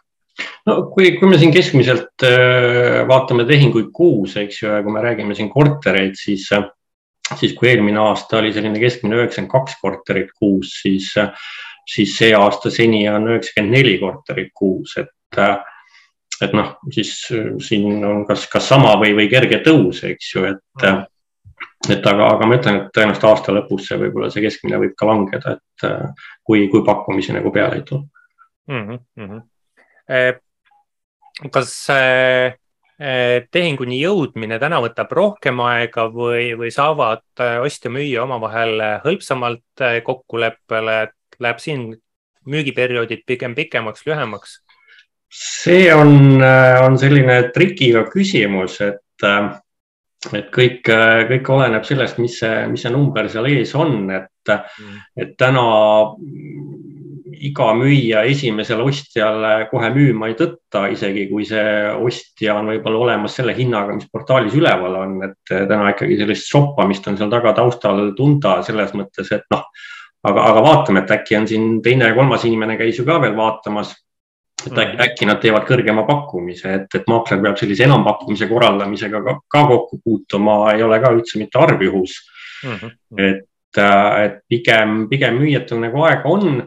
[0.68, 5.02] No kui, kui me siin keskmiselt äh, vaatame tehinguid kuus, eks ju, ja kui me
[5.04, 6.68] räägime siin kortereid, siis, äh,
[7.34, 11.50] siis kui eelmine aasta oli selline keskmine üheksakümmend kaks korterit kuus, siis, äh,
[11.88, 15.12] siis see aasta seni on üheksakümmend neli korterit kuus, et,
[16.42, 17.14] et noh, siis
[17.64, 20.84] siin on kas, kas sama või, või kerge tõus, eks ju, et
[21.88, 25.06] et aga, aga ma ütlen, et tõenäoliselt aasta lõpus see võib-olla see keskmine võib ka
[25.06, 25.84] langeda, et
[26.46, 28.02] kui, kui pakkumisi nagu peale ei tule
[28.66, 28.98] mm.
[29.14, 29.40] -hmm
[31.52, 32.56] kas eh,
[32.98, 41.42] eh, tehinguni jõudmine täna võtab rohkem aega või, või saavad ostja-müüja omavahel hõlpsamalt kokkuleppele, et
[41.42, 41.90] läheb siin
[42.48, 44.62] müügiperioodid pigem pikemaks, lühemaks?
[45.28, 49.26] see on, on selline trikiga küsimus, et,
[50.32, 50.88] et kõik,
[51.28, 55.66] kõik oleneb sellest, mis see, mis see number seal ees on, et mm., et täna
[57.32, 61.62] iga müüja esimesele ostjale kohe müüma ei tõtta, isegi kui see
[61.94, 67.08] ostja on võib-olla olemas selle hinnaga, mis portaalis üleval on, et täna ikkagi sellist shoppamist
[67.10, 69.64] on seal taga taustal tunda selles mõttes, et noh,
[70.28, 73.36] aga, aga vaatame, et äkki on siin teine ja kolmas inimene käis ju ka veel
[73.36, 73.94] vaatamas.
[74.66, 75.02] et äkki, mm.
[75.04, 80.00] äkki nad teevad kõrgema pakkumise, et, et maakler peab sellise enampakkumise korraldamisega ka, ka kokku
[80.04, 82.16] puutuma, ei ole ka üldse mitte arvjuhus
[82.64, 82.74] mm.
[82.74, 82.90] -hmm.
[83.28, 83.78] et,
[84.24, 86.66] et pigem, pigem müüjatel nagu aega on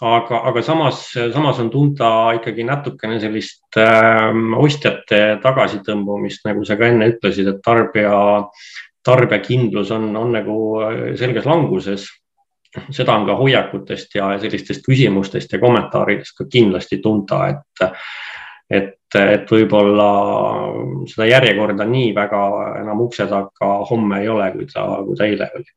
[0.00, 1.00] aga, aga samas,
[1.32, 7.60] samas on tunda ikkagi natukene sellist äh, ostjate tagasitõmbumist, nagu sa ka enne ütlesid, et
[7.64, 8.20] tarbija,
[9.06, 12.08] tarbijakindlus on, on nagu äh, selges languses.
[12.92, 18.02] seda on ka hoiakutest ja sellistest küsimustest ja kommentaaridest ka kindlasti tunda, et,
[18.70, 20.10] et, et võib-olla
[21.08, 22.42] seda järjekorda nii väga
[22.82, 25.68] enam ukse taga homme ei ole, kui ta, kui ta eile oli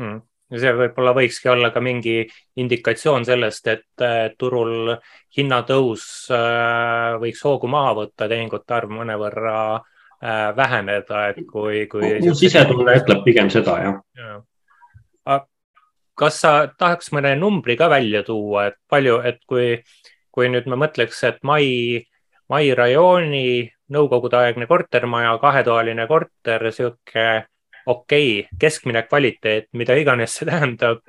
[0.00, 0.18] mm
[0.50, 2.24] see võib-olla võikski olla ka mingi
[2.58, 4.94] indikatsioon sellest, et turul
[5.36, 6.04] hinnatõus
[7.22, 9.56] võiks hoogu maha võtta, tehingute arv mõnevõrra
[10.56, 12.18] väheneda, et kui, kui.
[12.20, 15.38] mu sisetunne ütleb pigem seda, jah ja.
[16.18, 19.78] kas sa tahaks mõne numbri ka välja tuua, et palju, et kui,
[20.34, 22.02] kui nüüd me mõtleks, et mai,
[22.52, 27.26] mai rajooni nõukogudeaegne kortermaja, kahetoaline korter, sihuke
[27.86, 31.02] okei okay,, keskmine kvaliteet, mida iganes see tähendab.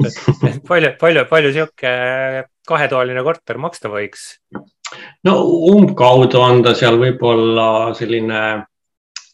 [0.69, 1.93] palju, palju, palju sihuke
[2.67, 4.36] kahetoaline korter maksta võiks?
[5.27, 5.38] no
[5.71, 8.41] umbkaudu on ta seal võib-olla selline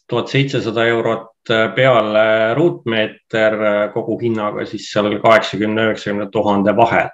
[0.08, 3.56] tuhat seitsesada eurot peale ruutmeeter
[3.94, 7.08] koguhinnaga, siis seal kaheksakümne, üheksakümne tuhande vahel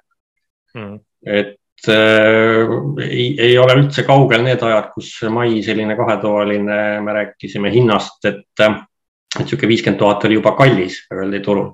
[0.74, 0.98] hmm..
[1.26, 2.74] et äh,
[3.06, 8.44] ei, ei ole üldse kaugel need ajad, kus mai selline kahetoaline, me rääkisime hinnast, et,
[9.35, 11.73] et niisugune viiskümmend tuhat oli juba kallis Verdi turul.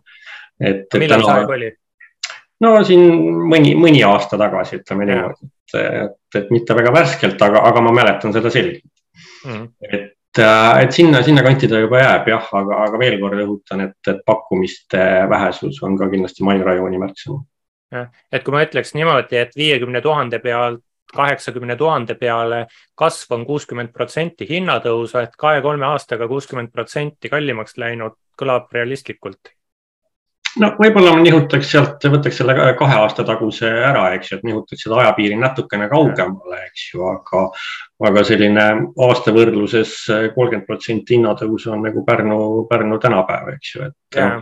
[0.60, 0.86] et.
[0.98, 1.72] millal see aeg oli?
[2.64, 3.04] no siin
[3.50, 7.94] mõni, mõni aasta tagasi, ütleme niimoodi, et, et, et mitte väga värskelt, aga, aga ma
[8.00, 8.90] mäletan seda selgelt
[9.46, 9.68] mm..
[9.90, 13.96] et, et sinna, sinna kanti ta juba jääb jah, aga, aga veel kord rõhutan, et,
[14.12, 17.42] et pakkumiste vähesus on ka kindlasti Mai rajooni märksõna
[18.30, 22.66] et kui ma ütleks niimoodi, et viiekümne tuhande pealt kaheksakümne tuhande peale
[22.98, 29.54] kasv on kuuskümmend protsenti hinnatõusu, et kahe-kolme aastaga kuuskümmend protsenti kallimaks läinud, kõlab realistlikult.
[30.58, 34.82] No võib-olla ma nihutaks sealt, võtaks selle kahe aasta taguse ära, eks ju, et nihutaks
[34.82, 37.44] seda ajapiiri natukene kaugemale, eks ju, aga,
[38.08, 38.64] aga selline
[39.06, 39.92] aasta võrdluses
[40.34, 44.32] kolmkümmend protsenti hinnatõus on nagu Pärnu, Pärnu tänapäev, eks ju, et ja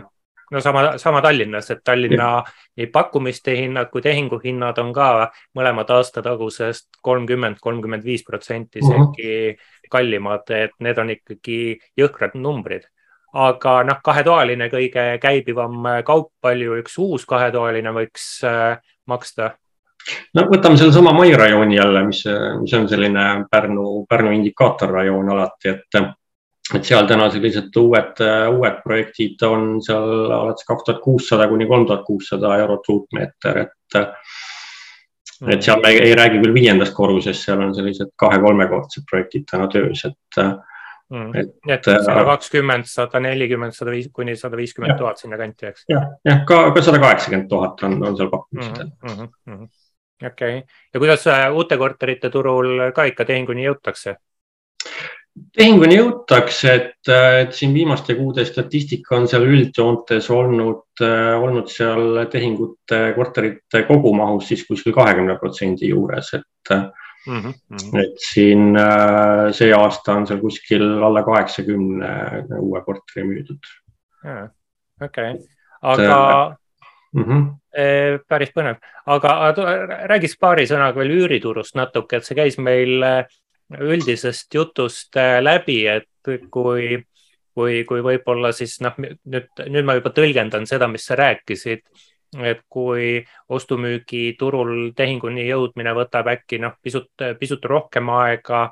[0.51, 2.29] no sama, sama Tallinnas, et Tallinna
[2.77, 5.09] nii pakkumiste hinnad kui tehinguhinnad on ka
[5.57, 9.55] mõlemad aasta tagusest kolmkümmend, kolmkümmend viis protsenti isegi
[9.91, 11.59] kallimad, et need on ikkagi
[11.97, 12.87] jõhkrad numbrid.
[13.33, 19.51] aga noh, kahetoaline kõige käibivam kaup, palju üks uus kahetoaline võiks äh, maksta?
[20.33, 22.23] no võtame sellesama Mai rajooni jälle, mis,
[22.61, 25.99] mis on selline Pärnu, Pärnu indikaatorrajoon alati, et
[26.75, 28.21] et seal täna sellised uued,
[28.53, 33.99] uued projektid on seal alates kaks tuhat kuussada kuni kolm tuhat kuussada eurot ruutmeeter, et.
[35.49, 40.03] et seal me ei räägi küll viiendast korrusest, seal on sellised kahe-kolmekordsed projektid täna töös,
[40.05, 40.41] et
[41.09, 41.31] mm..
[41.33, 45.85] et, et sada kakskümmend, sada nelikümmend, sada viis kuni sada viiskümmend tuhat sinna kanti, eks?
[45.89, 49.13] jah, jah, ka, ka sada kaheksakümmend tuhat on, on seal pakkumistel mm.
[49.13, 50.27] -hmm, mm -hmm.
[50.27, 54.19] okei okay., ja kuidas äh, uute korterite turul ka ikka tehinguni jõutakse?
[55.55, 61.03] Tehinguni jõutakse, et, et siin viimaste kuude statistika on seal üldjoontes olnud,
[61.39, 67.41] olnud seal tehingute korterite kogumahus siis kuskil kahekümne protsendi juures, et mm.
[67.41, 67.99] -hmm.
[68.03, 68.79] et siin
[69.57, 72.13] see aasta on seal kuskil alla kaheksakümne
[72.59, 73.73] uue korteri müüdud.
[75.01, 75.33] okei,
[75.81, 76.55] aga
[77.13, 77.43] mm -hmm.
[78.27, 79.53] päris põnev, aga
[80.07, 83.03] räägiks paari sõnaga veel üüriturust natuke, et see käis meil
[83.77, 86.09] üldisest jutust äh, läbi, et
[86.51, 86.99] kui,
[87.53, 91.85] kui, kui võib-olla siis noh, nüüd, nüüd ma juba tõlgendan seda, mis sa rääkisid,
[92.45, 98.69] et kui ostu-müügiturul tehinguni jõudmine võtab äkki noh, pisut, pisut rohkem aega.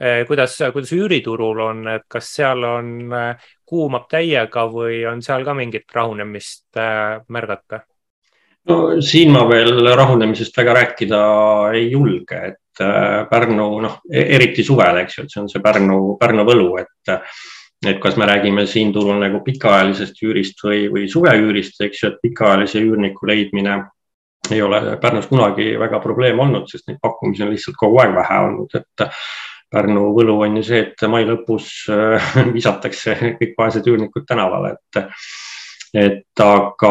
[0.00, 5.44] Äh, kuidas, kuidas üüriturul on, et kas seal on, äh, kuumab täiega või on seal
[5.44, 6.80] ka mingit rahunemist
[7.28, 7.84] märgata?
[8.68, 11.20] No siin ma veel rahunemisest väga rääkida
[11.76, 15.64] ei julge, et äh, Pärnu noh, e-, eriti suvel, eks ju, et see on see
[15.64, 17.16] Pärnu, Pärnu võlu, et
[17.86, 22.18] et kas me räägime siin turul nagu pikaajalisest üürist või, või suveüürist, eks ju, et
[22.20, 23.78] pikaajalise üürniku leidmine
[24.52, 28.42] ei ole Pärnus kunagi väga probleem olnud, sest neid pakkumisi on lihtsalt kogu aeg vähe
[28.50, 29.06] olnud, et
[29.70, 35.04] Pärnu võlu on ju see, et mai lõpus äh, visatakse kõik vaesed üürnikud tänavale, et
[35.94, 36.90] et aga,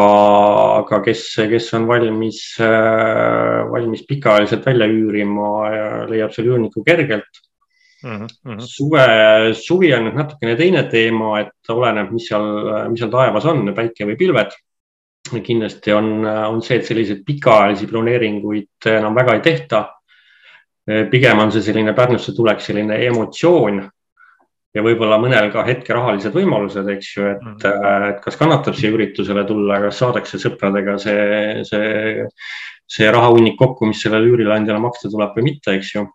[0.80, 5.52] aga kes, kes on valmis, äh, valmis pikaajaliselt välja üürima,
[6.10, 7.40] leiab selle üürniku kergelt
[8.04, 8.26] mm.
[8.26, 8.60] -hmm.
[8.60, 12.50] suve, suvi on nüüd natukene teine teema, et oleneb, mis seal,
[12.90, 14.58] mis seal taevas on, päike või pilved.
[15.30, 19.88] kindlasti on, on see, et selliseid pikaajalisi planeeringuid enam väga ei tehta.
[21.10, 23.82] pigem on see selline Pärnusse tulek selline emotsioon
[24.74, 28.06] ja võib-olla mõnel ka hetke rahalised võimalused, eks ju, et, mm.
[28.12, 32.28] et kas kannatab siia üritusele tulla, kas saadakse sõpradega see, see,
[32.90, 36.06] see rahahunnik kokku, mis sellele üürileandjale maksta tuleb või mitte, eks ju.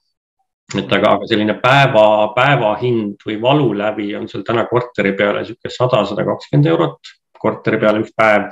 [0.79, 6.05] et aga, aga selline päeva, päevahind või valulävi on seal täna korteri peale niisugune sada,
[6.09, 7.15] sada kakskümmend eurot
[7.45, 8.49] korteri peale üks päev.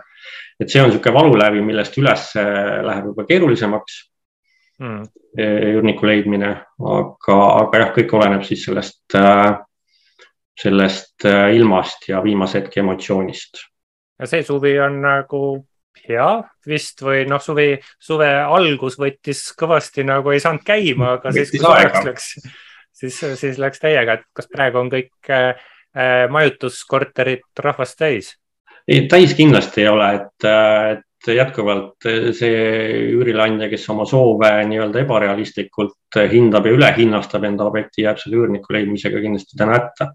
[0.60, 4.02] et see on niisugune valulävi, millest üles läheb juba keerulisemaks
[4.84, 5.04] mm.
[5.40, 9.56] üürniku leidmine, aga, aga jah, kõik oleneb siis sellest äh,
[10.60, 13.64] sellest äh, ilmast ja viimase hetke emotsioonist.
[14.20, 15.44] ja see suvi on nagu
[16.10, 16.28] ja
[16.68, 21.64] vist või noh, suvi, suve algus võttis kõvasti nagu ei saanud käima, aga siis, kui
[21.64, 22.28] suveks läks,
[22.94, 25.64] siis, siis läks täiega, et kas praegu on kõik äh,
[25.94, 28.36] äh majutuskorterid rahvast täis?
[28.88, 30.48] ei, täis kindlasti ei ole, et,
[30.94, 32.64] et jätkuvalt see
[33.14, 39.22] üürileandja, kes oma soove nii-öelda ebarealistlikult hindab ja ülehinnastab enda objekti, jääb selle üürniku leidmisega
[39.24, 40.12] kindlasti täna hätta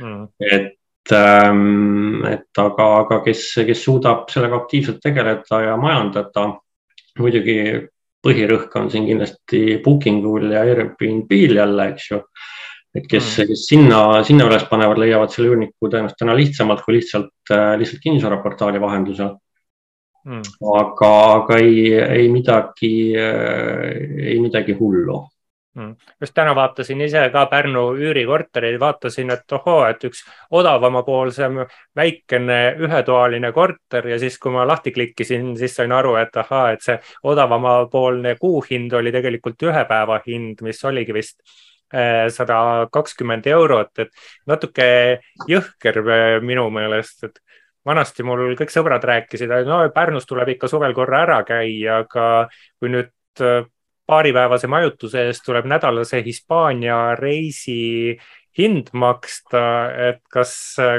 [0.00, 0.28] mm..
[0.40, 0.70] et
[1.10, 6.44] Ähm, et aga, aga kes, kes suudab sellega aktiivselt tegeleda ja majandada,
[7.18, 7.56] muidugi
[8.22, 12.20] põhirõhk on siin kindlasti booking ul ja Airbnb-l jälle, eks ju.
[12.94, 17.00] et kes mm., kes sinna, sinna üles panevad, leiavad selle üürniku tõenäoliselt täna lihtsamalt kui
[17.00, 19.32] lihtsalt, lihtsalt kinnisvaraportaali vahendusel
[20.28, 20.54] mm..
[20.76, 25.18] aga, aga ei, ei midagi, ei midagi hullu.
[26.20, 31.62] Just täna vaatasin ise ka Pärnu üürikortereid, vaatasin, et ohoo, et üks odavamapoolsem
[31.96, 36.84] väikene ühetoaline korter ja siis, kui ma lahti klikkisin, siis sain aru, et ahaa, et
[36.84, 36.98] see
[37.32, 41.40] odavamapoolne kuuhind oli tegelikult ühe päeva hind, mis oligi vist
[41.94, 44.12] eh, sada kakskümmend eurot, et
[44.46, 44.86] natuke
[45.48, 47.40] jõhker eh, minu meelest, et
[47.88, 52.26] vanasti mul kõik sõbrad rääkisid, no Pärnus tuleb ikka suvel korra ära käia, aga
[52.76, 53.64] kui nüüd eh,
[54.12, 58.18] paaripäevase majutuse eest tuleb nädalase Hispaania reisi
[58.58, 59.60] hind maksta,
[60.10, 60.50] et kas,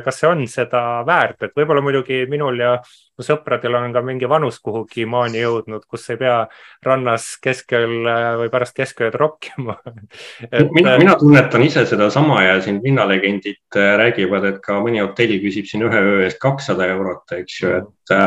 [0.05, 4.25] kas see on seda väärt, et võib-olla muidugi minul ja mu sõpradel on ka mingi
[4.29, 6.39] vanus kuhugi maani jõudnud, kus ei pea
[6.85, 7.93] rannas keskel
[8.41, 9.77] või pärast keskööd rokkima.
[10.49, 10.73] Et....
[10.73, 15.85] mina, mina tunnetan ise sedasama ja siin linnalegendid räägivad, et ka mõni hotell küsib siin
[15.85, 18.19] ühe öö eest kakssada eurot, eks ju, et, et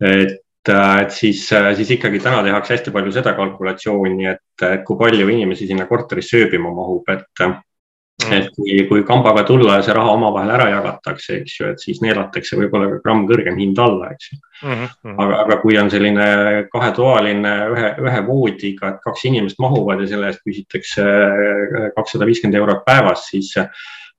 [0.00, 0.38] Äh,
[0.74, 5.68] et siis, äh, siis ikkagi täna tehakse hästi palju seda kalkulatsiooni, et kui palju inimesi
[5.70, 8.32] sinna korterisse ööbima mahub, et mm.
[8.34, 12.00] et kui, kui kambaga tulla ja see raha omavahel ära jagatakse, eks ju, et siis
[12.04, 14.72] neelatakse võib-olla ka gramm kõrgem hind alla, eks ju mm.
[14.72, 15.14] -hmm.
[15.14, 16.26] aga, aga kui on selline
[16.72, 22.60] kahetoaline ühe, ühe voodiga, et kaks inimest mahuvad ja selle eest küsitakse äh, kakssada viiskümmend
[22.62, 23.54] eurot päevas, siis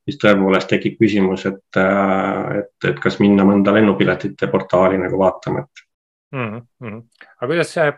[0.10, 5.84] siis tõepoolest tekib küsimus, et, et, et kas minna mõnda lennupiletite portaali nagu vaatama, et
[6.32, 6.62] mm.
[6.82, 7.04] -hmm.
[7.38, 7.94] aga kuidas eh,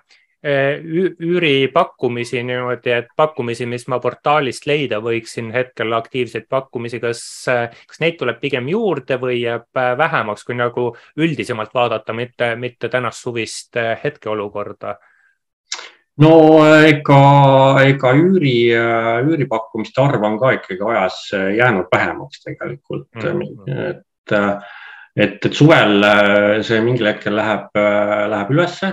[1.20, 7.22] üüripakkumisi niimoodi, et pakkumisi, mis ma portaalist leida võiksin hetkel aktiivseid pakkumisi, kas,
[7.88, 12.90] kas neid tuleb pigem juurde või jääb äh, vähemaks, kui nagu üldisemalt vaadata, mitte, mitte
[12.90, 14.98] tänast suvist hetkeolukorda?
[16.22, 16.34] no
[16.86, 17.22] ega,
[17.86, 18.58] ega üüri,
[19.26, 21.22] üüripakkumiste arv on ka ikkagi ajas
[21.58, 23.90] jäänud vähemaks tegelikult mm, -hmm.
[23.90, 24.42] et
[25.16, 28.92] et, et suvel äh, see mingil hetkel läheb, äh, läheb ülesse,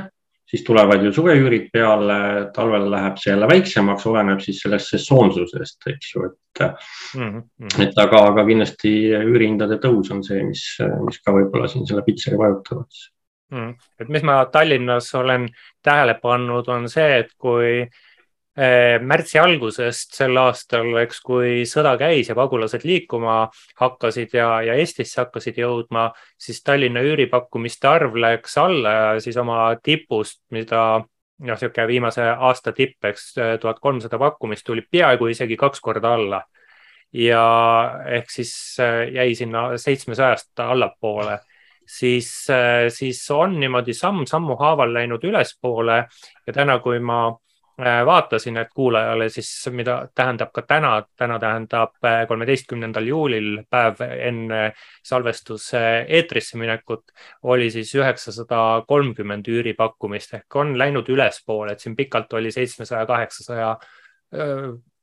[0.49, 2.19] siis tulevad ju suveüürid peale,
[2.55, 7.85] talvel läheb see jälle väiksemaks, oleneb siis sellest sesoonsusest, eks ju, et mm, -hmm.
[7.85, 10.65] et aga, aga kindlasti üürihindade tõus on see, mis,
[11.05, 13.03] mis ka võib-olla siin selle pitseri vajutavad
[13.53, 13.75] mm..
[14.01, 15.49] et mis ma Tallinnas olen
[15.83, 18.05] tähele pannud, on see, et kui äh,
[18.59, 23.37] märtsi algusest sel aastal, eks, kui sõda käis ja pagulased liikuma
[23.79, 29.61] hakkasid ja, ja Eestisse hakkasid jõudma, siis Tallinna üüripakkumiste arv läks alla ja siis oma
[29.83, 30.83] tipust, mida
[31.39, 36.43] noh, niisugune viimase aasta tipp, eks tuhat kolmsada pakkumist tuli peaaegu isegi kaks korda alla.
[37.13, 37.43] ja
[38.05, 38.51] ehk siis
[38.85, 41.39] eh, jäi sinna seitsmesajast allapoole
[41.89, 45.97] siis, eh, siis on niimoodi samm-sammu haaval läinud ülespoole
[46.47, 47.31] ja täna, kui ma
[48.07, 54.63] vaatasin, et kuulajale siis, mida tähendab ka täna, täna tähendab äh, kolmeteistkümnendal juulil, päev enne
[55.07, 57.13] salvestuse eetrisse minekut,
[57.43, 63.77] oli siis üheksasada kolmkümmend üüripakkumist ehk on läinud ülespoole, et siin pikalt oli seitsmesaja, kaheksasaja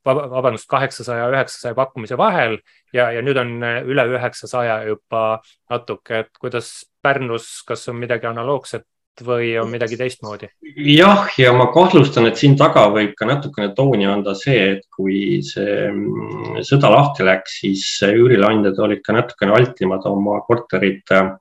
[0.06, 2.60] vabandust, kaheksasaja, üheksasaja pakkumise vahel
[2.94, 5.24] ja, ja nüüd on üle üheksasaja juba
[5.72, 8.86] natuke, et kuidas Pärnus, kas on midagi analoogset
[9.24, 10.50] või on midagi teistmoodi?
[10.76, 15.42] jah, ja ma kahtlustan, et siin taga võib ka natukene tooni anda see, et kui
[15.46, 21.34] see mm, sõda lahti läks, siis üürileandjad olid ka natukene altimad oma korterit äh,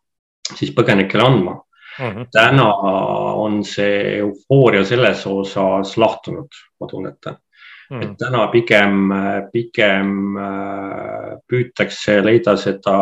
[0.52, 1.56] siis põgenikele andma
[1.98, 2.10] mm.
[2.10, 2.26] -hmm.
[2.32, 2.68] täna
[3.44, 6.48] on see eufooria selles osas lahtunud,
[6.80, 7.36] ma tunnetan
[7.90, 7.98] mm.
[7.98, 8.02] -hmm.
[8.04, 9.10] et täna pigem,
[9.52, 12.98] pigem äh, püütakse leida seda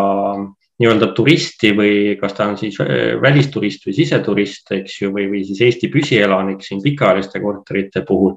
[0.82, 5.44] nii-öelda turisti või kas ta on siis äh, välisturist või siseturist, eks ju, või, või
[5.48, 8.36] siis Eesti püsielanik siin pikaajaliste korterite puhul.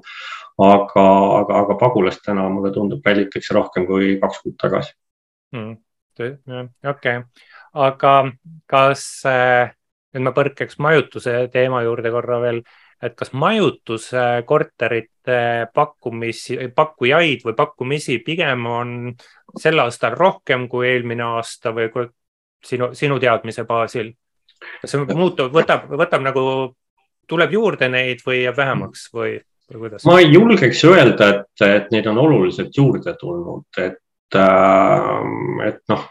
[0.56, 1.06] aga,
[1.40, 4.94] aga, aga pagulast täna mulle tundub, välditakse rohkem kui kaks kuud tagasi
[5.52, 5.74] mm,.
[6.16, 6.30] okei
[6.88, 7.20] okay.,
[7.76, 8.12] aga
[8.72, 9.74] kas äh,
[10.16, 12.62] nüüd ma põrkeks majutuse teema juurde korra veel,
[13.04, 15.40] et kas majutuskorterite
[15.76, 18.94] pakkumisi, pakkujaid või pakkumisi pigem on
[19.60, 21.90] sel aastal rohkem kui eelmine aasta või
[22.66, 24.12] sinu, sinu teadmise baasil?
[24.80, 26.46] kas see muutub, võtab, võtab nagu,
[27.28, 29.36] tuleb juurde neid või jääb vähemaks või,
[29.70, 30.06] või kuidas?
[30.08, 34.00] ma ei julgeks öelda, et, et neid on oluliselt juurde tulnud, et
[34.34, 36.06] et noh,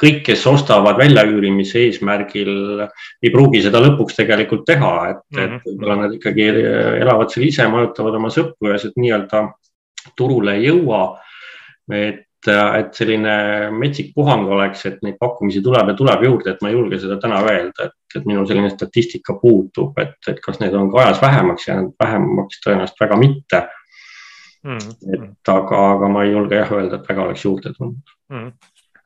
[0.00, 2.82] kõik, kes ostavad väljaüürimise eesmärgil,
[3.22, 5.44] ei pruugi seda lõpuks tegelikult teha, et mm, -hmm.
[5.44, 5.62] et mhm.
[5.64, 6.48] võib-olla nad ikkagi
[7.00, 9.46] elavad seal ise, majutavad oma sõpru ja sealt nii-öelda
[10.16, 11.18] turule ei jõua.
[11.90, 13.34] et et, selline
[13.76, 17.18] metsik puhang oleks, et neid pakkumisi tuleb ja tuleb juurde, et ma ei julge seda
[17.20, 21.22] täna öelda, et, et minul selline statistika puudub, et, et kas need on ka ajas
[21.22, 23.62] vähemaks jäänud, vähemaks tõenäoliselt väga mitte.
[24.60, 24.90] Mm..
[25.16, 28.16] et aga, aga ma ei julge jah öelda, et väga oleks juurde tulnud.
[28.28, 28.50] Mm.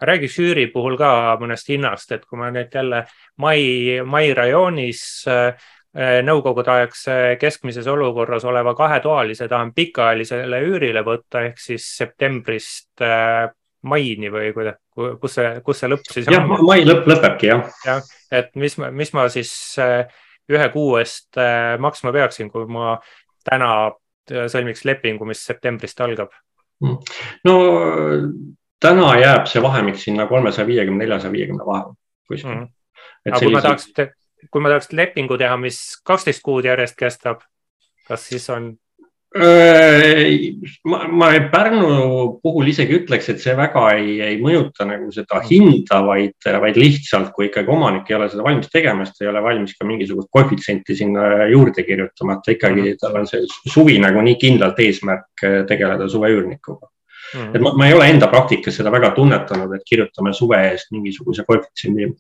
[0.05, 3.05] Räägiks üüri puhul ka mõnest hinnast, et kui ma nüüd jälle
[3.39, 3.61] mai,
[4.03, 5.55] mai rajoonis Äh,
[5.95, 13.47] nõukogudeaegse keskmises olukorras oleva kahetoalise tahan pikaajalisele üürile võtta ehk siis septembrist äh,
[13.86, 14.80] maini või kuidas,
[15.20, 16.34] kus see, kus see lõpp siis on?
[16.34, 17.68] jah, mai lõpp lõpebki jah.
[17.86, 20.09] jah, et mis, mis ma siis äh,
[20.51, 21.38] ühe kuu eest
[21.80, 22.99] maksma peaksin, kui ma
[23.47, 23.68] täna
[24.28, 26.32] sõlmiks lepingu, mis septembrist algab?
[26.82, 26.99] Mm.
[27.47, 27.55] no
[28.82, 31.95] täna jääb see vahemik sinna kolmesaja viiekümne, neljasaja viiekümne vahele
[32.28, 32.68] kuskil mm..
[33.30, 33.90] aga kui ma tahaks
[34.51, 37.45] kui ma tahaks lepingu teha, mis kaksteist kuud järjest kestab,
[38.09, 38.74] kas siis on?
[40.86, 41.88] ma, ma Pärnu
[42.38, 47.32] puhul isegi ütleks, et see väga ei, ei mõjuta nagu seda hinda, vaid, vaid lihtsalt,
[47.34, 50.30] kui ikkagi omanik ei ole seda valmis tegema, siis ta ei ole valmis ka mingisugust
[50.30, 52.99] koefitsienti sinna juurde kirjutama, et ikkagi mhm.
[53.03, 56.95] tal on see suvi nagu nii kindlalt eesmärk tegeleda suveüürnikuga
[57.34, 57.57] Mm -hmm.
[57.57, 61.45] et ma, ma ei ole enda praktikas seda väga tunnetanud, et kirjutame suve eest mingisuguse
[61.47, 62.12] koefitsiendi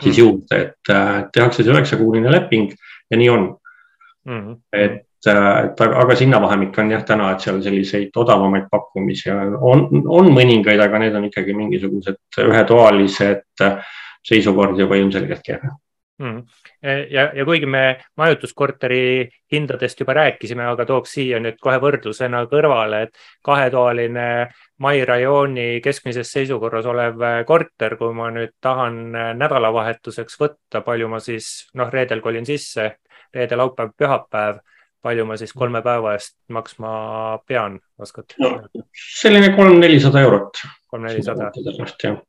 [0.00, 0.20] siis mm.
[0.20, 2.70] juurde, et äh, tehakse see üheksakuuline leping
[3.10, 3.48] ja nii on.
[4.22, 4.52] Mm..
[4.70, 9.32] et, äh, et aga, aga sinna vahemik on jah täna, et seal selliseid odavamaid pakkumisi
[9.34, 13.66] on, on mõningaid, aga need on ikkagi mingisugused ühetoalised
[14.22, 15.74] seisukord juba ilmselgelt kehvem
[16.18, 16.42] mm..
[17.10, 23.06] ja, ja kuigi me majutuskorteri hindadest juba rääkisime, aga tooks siia nüüd kohe võrdlusena kõrvale,
[23.08, 24.28] et kahetoaline
[24.82, 31.68] Mai rajooni keskmises seisukorras olev korter, kui ma nüüd tahan nädalavahetuseks võtta, palju ma siis
[31.78, 32.88] noh, reedel kolin sisse,
[33.34, 34.58] reede, laupäev, pühapäev
[35.02, 36.92] palju ma siis kolme päeva eest maksma
[37.46, 38.52] pean, oskad no,?
[38.94, 40.62] selline kolm-nelisada eurot.
[40.90, 41.50] kolm-nelisada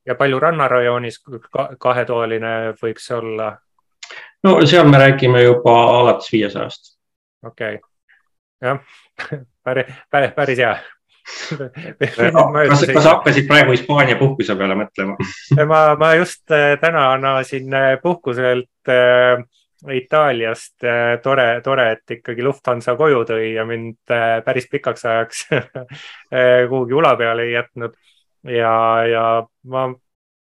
[0.06, 1.22] ja palju rannarajoonis
[1.80, 3.54] kahetoaline võiks olla?
[4.44, 6.98] No seal me räägime juba alates viiesajast.
[7.46, 7.90] okei okay.,
[8.62, 8.80] jah,
[9.66, 10.76] päris, päris, päris hea
[11.24, 15.16] kas, kas hakkasid praegu Hispaania puhkuse peale mõtlema
[15.70, 19.44] ma, ma just äh, täna nasin äh, puhkuselt äh,
[19.92, 25.46] Itaaliast äh, tore, tore, et ikkagi Lufthansa koju tõi ja mind äh, päris pikaks ajaks
[26.72, 27.96] kuhugi ula peale ei jätnud.
[28.48, 28.76] ja,
[29.08, 29.26] ja
[29.68, 29.88] ma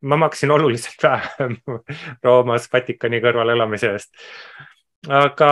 [0.01, 1.57] ma maksin oluliselt vähem
[2.25, 4.11] Roomas Vatikani kõrval elamise eest.
[5.09, 5.51] aga,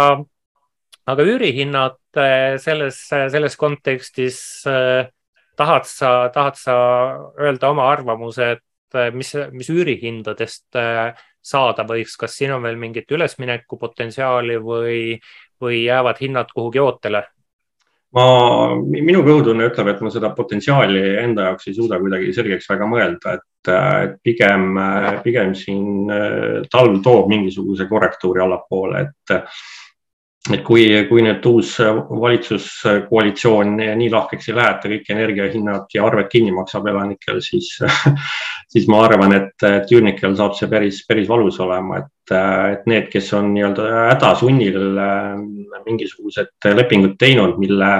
[1.06, 4.38] aga üürihinnad eh, selles, selles kontekstis
[4.70, 5.08] eh,
[5.56, 6.76] tahad sa, tahad sa
[7.40, 10.82] öelda oma arvamuse, et eh, mis, mis üürihindadest
[11.46, 15.00] saada võiks, kas siin on veel mingit ülesmineku potentsiaali või,
[15.62, 17.22] või jäävad hinnad kuhugi ootele?
[18.16, 18.26] Ma,
[18.80, 23.36] minu kõhutunne ütleb, et ma seda potentsiaali enda jaoks ei suuda kuidagi selgeks väga mõelda,
[23.36, 23.72] et
[24.24, 24.76] pigem,
[25.24, 29.36] pigem siin äh, talv toob mingisuguse korrektuuri allapoole, et
[30.54, 36.04] et kui, kui nüüd uus valitsuskoalitsioon nii lahkeks ei lähe, et ta kõik energiahinnad ja
[36.06, 37.72] arved kinni maksab elanikel, siis,
[38.72, 43.08] siis ma arvan, et, et üürnikel saab see päris, päris valus olema, et, et need,
[43.12, 44.78] kes on nii-öelda hädasunnil
[45.86, 47.90] mingisugused lepingud teinud, mille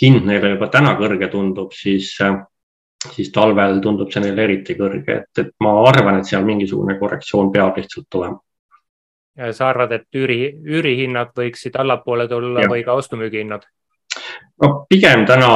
[0.00, 2.12] hind neile juba täna kõrge tundub, siis,
[3.16, 7.50] siis talvel tundub see neile eriti kõrge, et, et ma arvan, et seal mingisugune korrektsioon
[7.54, 8.38] peab lihtsalt tulema
[9.52, 12.70] sa arvad, et üüri, üürihinnad võiksid allapoole tulla ja.
[12.70, 13.66] või ka ostu-müügihinnad?
[14.62, 15.50] no pigem täna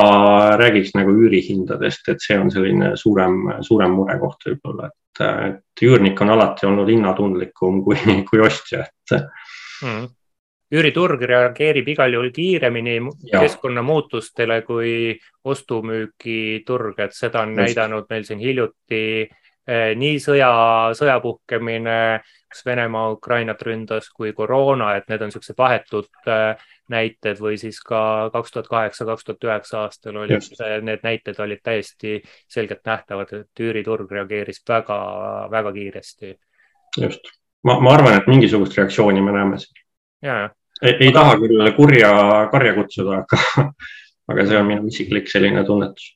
[0.61, 6.35] räägiks nagu üürihindadest, et see on selline suurem, suurem murekoht võib-olla, et, et üürnik on
[6.37, 7.99] alati olnud hinnatundlikum kui,
[8.31, 9.17] kui ostja, et
[9.83, 10.13] mm
[10.75, 12.97] üüriturg reageerib igal juhul kiiremini
[13.29, 13.41] ja.
[13.43, 15.15] keskkonnamuutustele kui
[15.45, 17.61] ostu-müügiturg, et seda on Just.
[17.61, 20.51] näidanud meil siin hiljuti eh, nii sõja,
[20.99, 21.99] sõja puhkemine
[22.55, 27.81] kas Venemaa Ukrainat ründas kui koroona, et need on niisugused vahetud äh, näited või siis
[27.83, 30.51] ka kaks tuhat kaheksa, kaks tuhat üheksa aastal olid,
[30.87, 34.99] need näited olid täiesti selgelt nähtavad, et üüriturg reageeris väga,
[35.51, 36.35] väga kiiresti.
[37.01, 37.33] just,
[37.65, 39.81] ma, ma arvan, et mingisugust reaktsiooni me näeme siin.
[40.83, 41.21] ei, ei aga...
[41.21, 42.13] taha küll kurja
[42.53, 43.71] karja kutsuda, aga,
[44.29, 46.13] aga see on minu isiklik selline tunnetus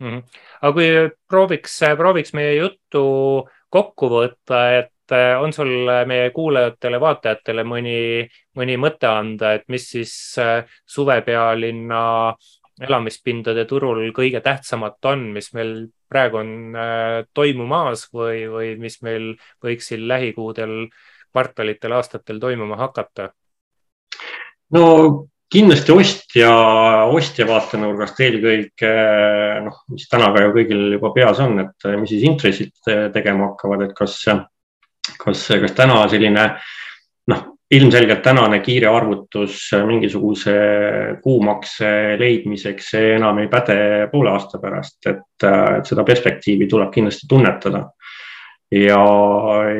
[0.00, 0.10] mm.
[0.10, 0.22] -hmm.
[0.62, 0.90] aga kui
[1.28, 7.98] prooviks, prooviks meie juttu kokku võtta, et on sul meie kuulajatele-vaatajatele mõni,
[8.56, 10.12] mõni mõte anda, et mis siis
[10.86, 12.02] suvepealinna
[12.80, 15.72] elamispindade turul kõige tähtsamat on, mis meil
[16.08, 16.52] praegu on
[17.34, 19.32] toimumas või, või mis meil
[19.64, 20.86] võiks siin lähikuudel,
[21.32, 23.32] kvartalitel, aastatel toimuma hakata?
[24.74, 24.84] no
[25.52, 26.50] kindlasti ostja,
[27.08, 28.92] ostja vaatenurgast eelkõige
[29.64, 32.74] noh, mis täna ka ju kõigil juba peas on, et mis siis intressid
[33.14, 34.20] tegema hakkavad, et kas,
[35.18, 36.48] kas, kas täna selline
[37.28, 40.54] noh, ilmselgelt tänane kiire arvutus mingisuguse
[41.22, 45.48] kuumakse leidmiseks enam ei päde poole aasta pärast, et,
[45.88, 47.84] seda perspektiivi tuleb kindlasti tunnetada.
[48.68, 49.00] Ja,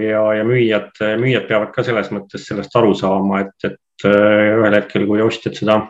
[0.01, 4.77] ja, ja müüjad, müüjad peavad ka selles mõttes sellest aru saama, et, et äh, ühel
[4.79, 5.83] hetkel, kui ostjad seda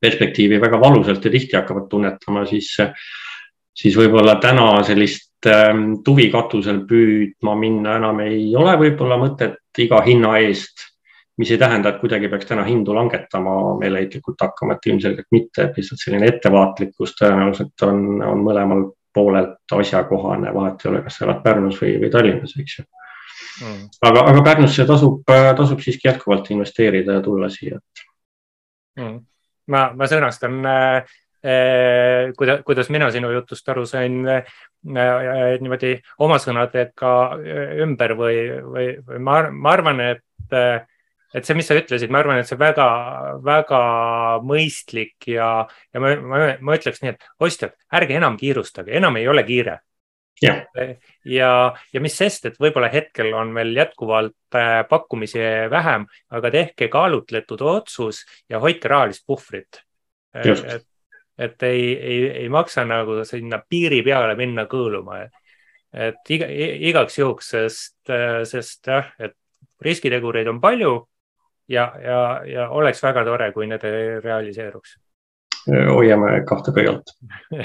[0.00, 2.70] perspektiivi väga valusalt ja tihti hakkavad tunnetama, siis,
[3.76, 5.33] siis võib-olla täna sellist
[6.04, 10.90] tuvi katusel püüdma minna enam ei ole võib-olla mõtet iga hinna eest
[11.36, 15.78] mis ei tähenda, et kuidagi peaks täna hindu langetama meeleheitlikult hakkama, et ilmselgelt mitte, et
[15.78, 18.84] lihtsalt selline ettevaatlikkus tõenäoliselt on, on mõlemal
[19.14, 22.86] poolelt asjakohane, vahet ei ole, kas sa elad Pärnus või, või Tallinnas, eks ju.
[23.64, 23.82] Mm..
[24.02, 27.76] aga, aga Pärnusse tasub, tasub siiski jätkuvalt investeerida ja tulla siia
[28.98, 29.18] mm..
[29.70, 31.14] ma, ma sõnastan äh, äh,
[32.36, 34.50] kuidas, kuidas mina sinu jutust aru sain äh,
[34.96, 37.12] äh, niimoodi oma sõnadega
[37.84, 40.24] ümber või, või, või ma, ma arvan, et
[41.34, 42.86] et see, mis sa ütlesid, ma arvan, et see väga,
[43.44, 43.80] väga
[44.46, 45.48] mõistlik ja,
[45.92, 49.80] ja ma, ma, ma ütleks nii, et ostjad, ärge enam kiirustage, enam ei ole kiire.
[50.42, 50.54] ja,
[51.28, 51.50] ja,
[51.92, 54.56] ja mis sest, et võib-olla hetkel on meil jätkuvalt
[54.88, 59.82] pakkumisi vähem, aga tehke kaalutletud otsus ja hoidke rahalist puhvrit.
[60.34, 60.86] et,
[61.38, 65.24] et ei, ei, ei maksa nagu sinna piiri peale minna kõõluma.
[65.92, 66.46] et iga,
[66.90, 69.36] igaks juhuks, sest, äh, sest jah, et
[69.82, 70.94] riskitegureid on palju
[71.68, 73.82] ja, ja, ja oleks väga tore, kui need
[74.24, 74.98] realiseeruks.
[75.68, 77.14] hoiame kahte pöialt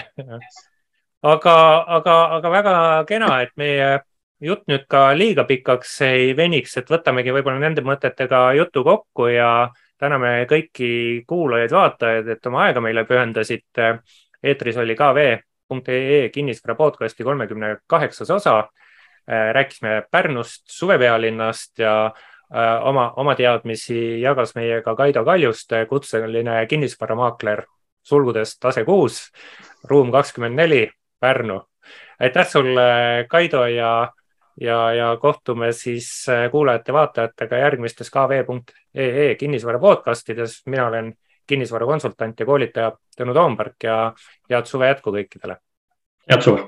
[1.33, 1.55] aga,
[1.97, 2.75] aga, aga väga
[3.07, 3.99] kena, et meie
[4.39, 9.51] jutt nüüd ka liiga pikaks ei veniks, et võtamegi võib-olla nende mõtetega jutu kokku ja
[9.99, 10.89] täname kõiki
[11.27, 13.99] kuulajaid-vaatajaid, et oma aega meile pühendasite.
[14.43, 18.69] eetris oli kv.ee kinnisvara podcasti kolmekümne kaheksas osa.
[19.27, 22.11] rääkisime Pärnust, suvepealinnast ja
[22.55, 27.61] Äh, oma, oma teadmisi jagas meiega Kaido Kaljuste, kutseline kinnisvaramaakler,
[28.01, 29.19] sulgudes tase kuus,
[29.85, 30.87] ruum kakskümmend neli,
[31.19, 31.61] Pärnu.
[32.19, 34.11] aitäh sulle, Kaido ja,
[34.61, 40.61] ja, ja kohtume siis äh, kuulajate-vaatajatega järgmistes kv.ee kinnisvara podcastides.
[40.65, 41.13] mina olen
[41.47, 44.13] kinnisvarakonsultant ja koolitaja Tõnu Toompark ja
[44.49, 45.57] head suve jätku kõikidele.
[46.29, 46.67] head suve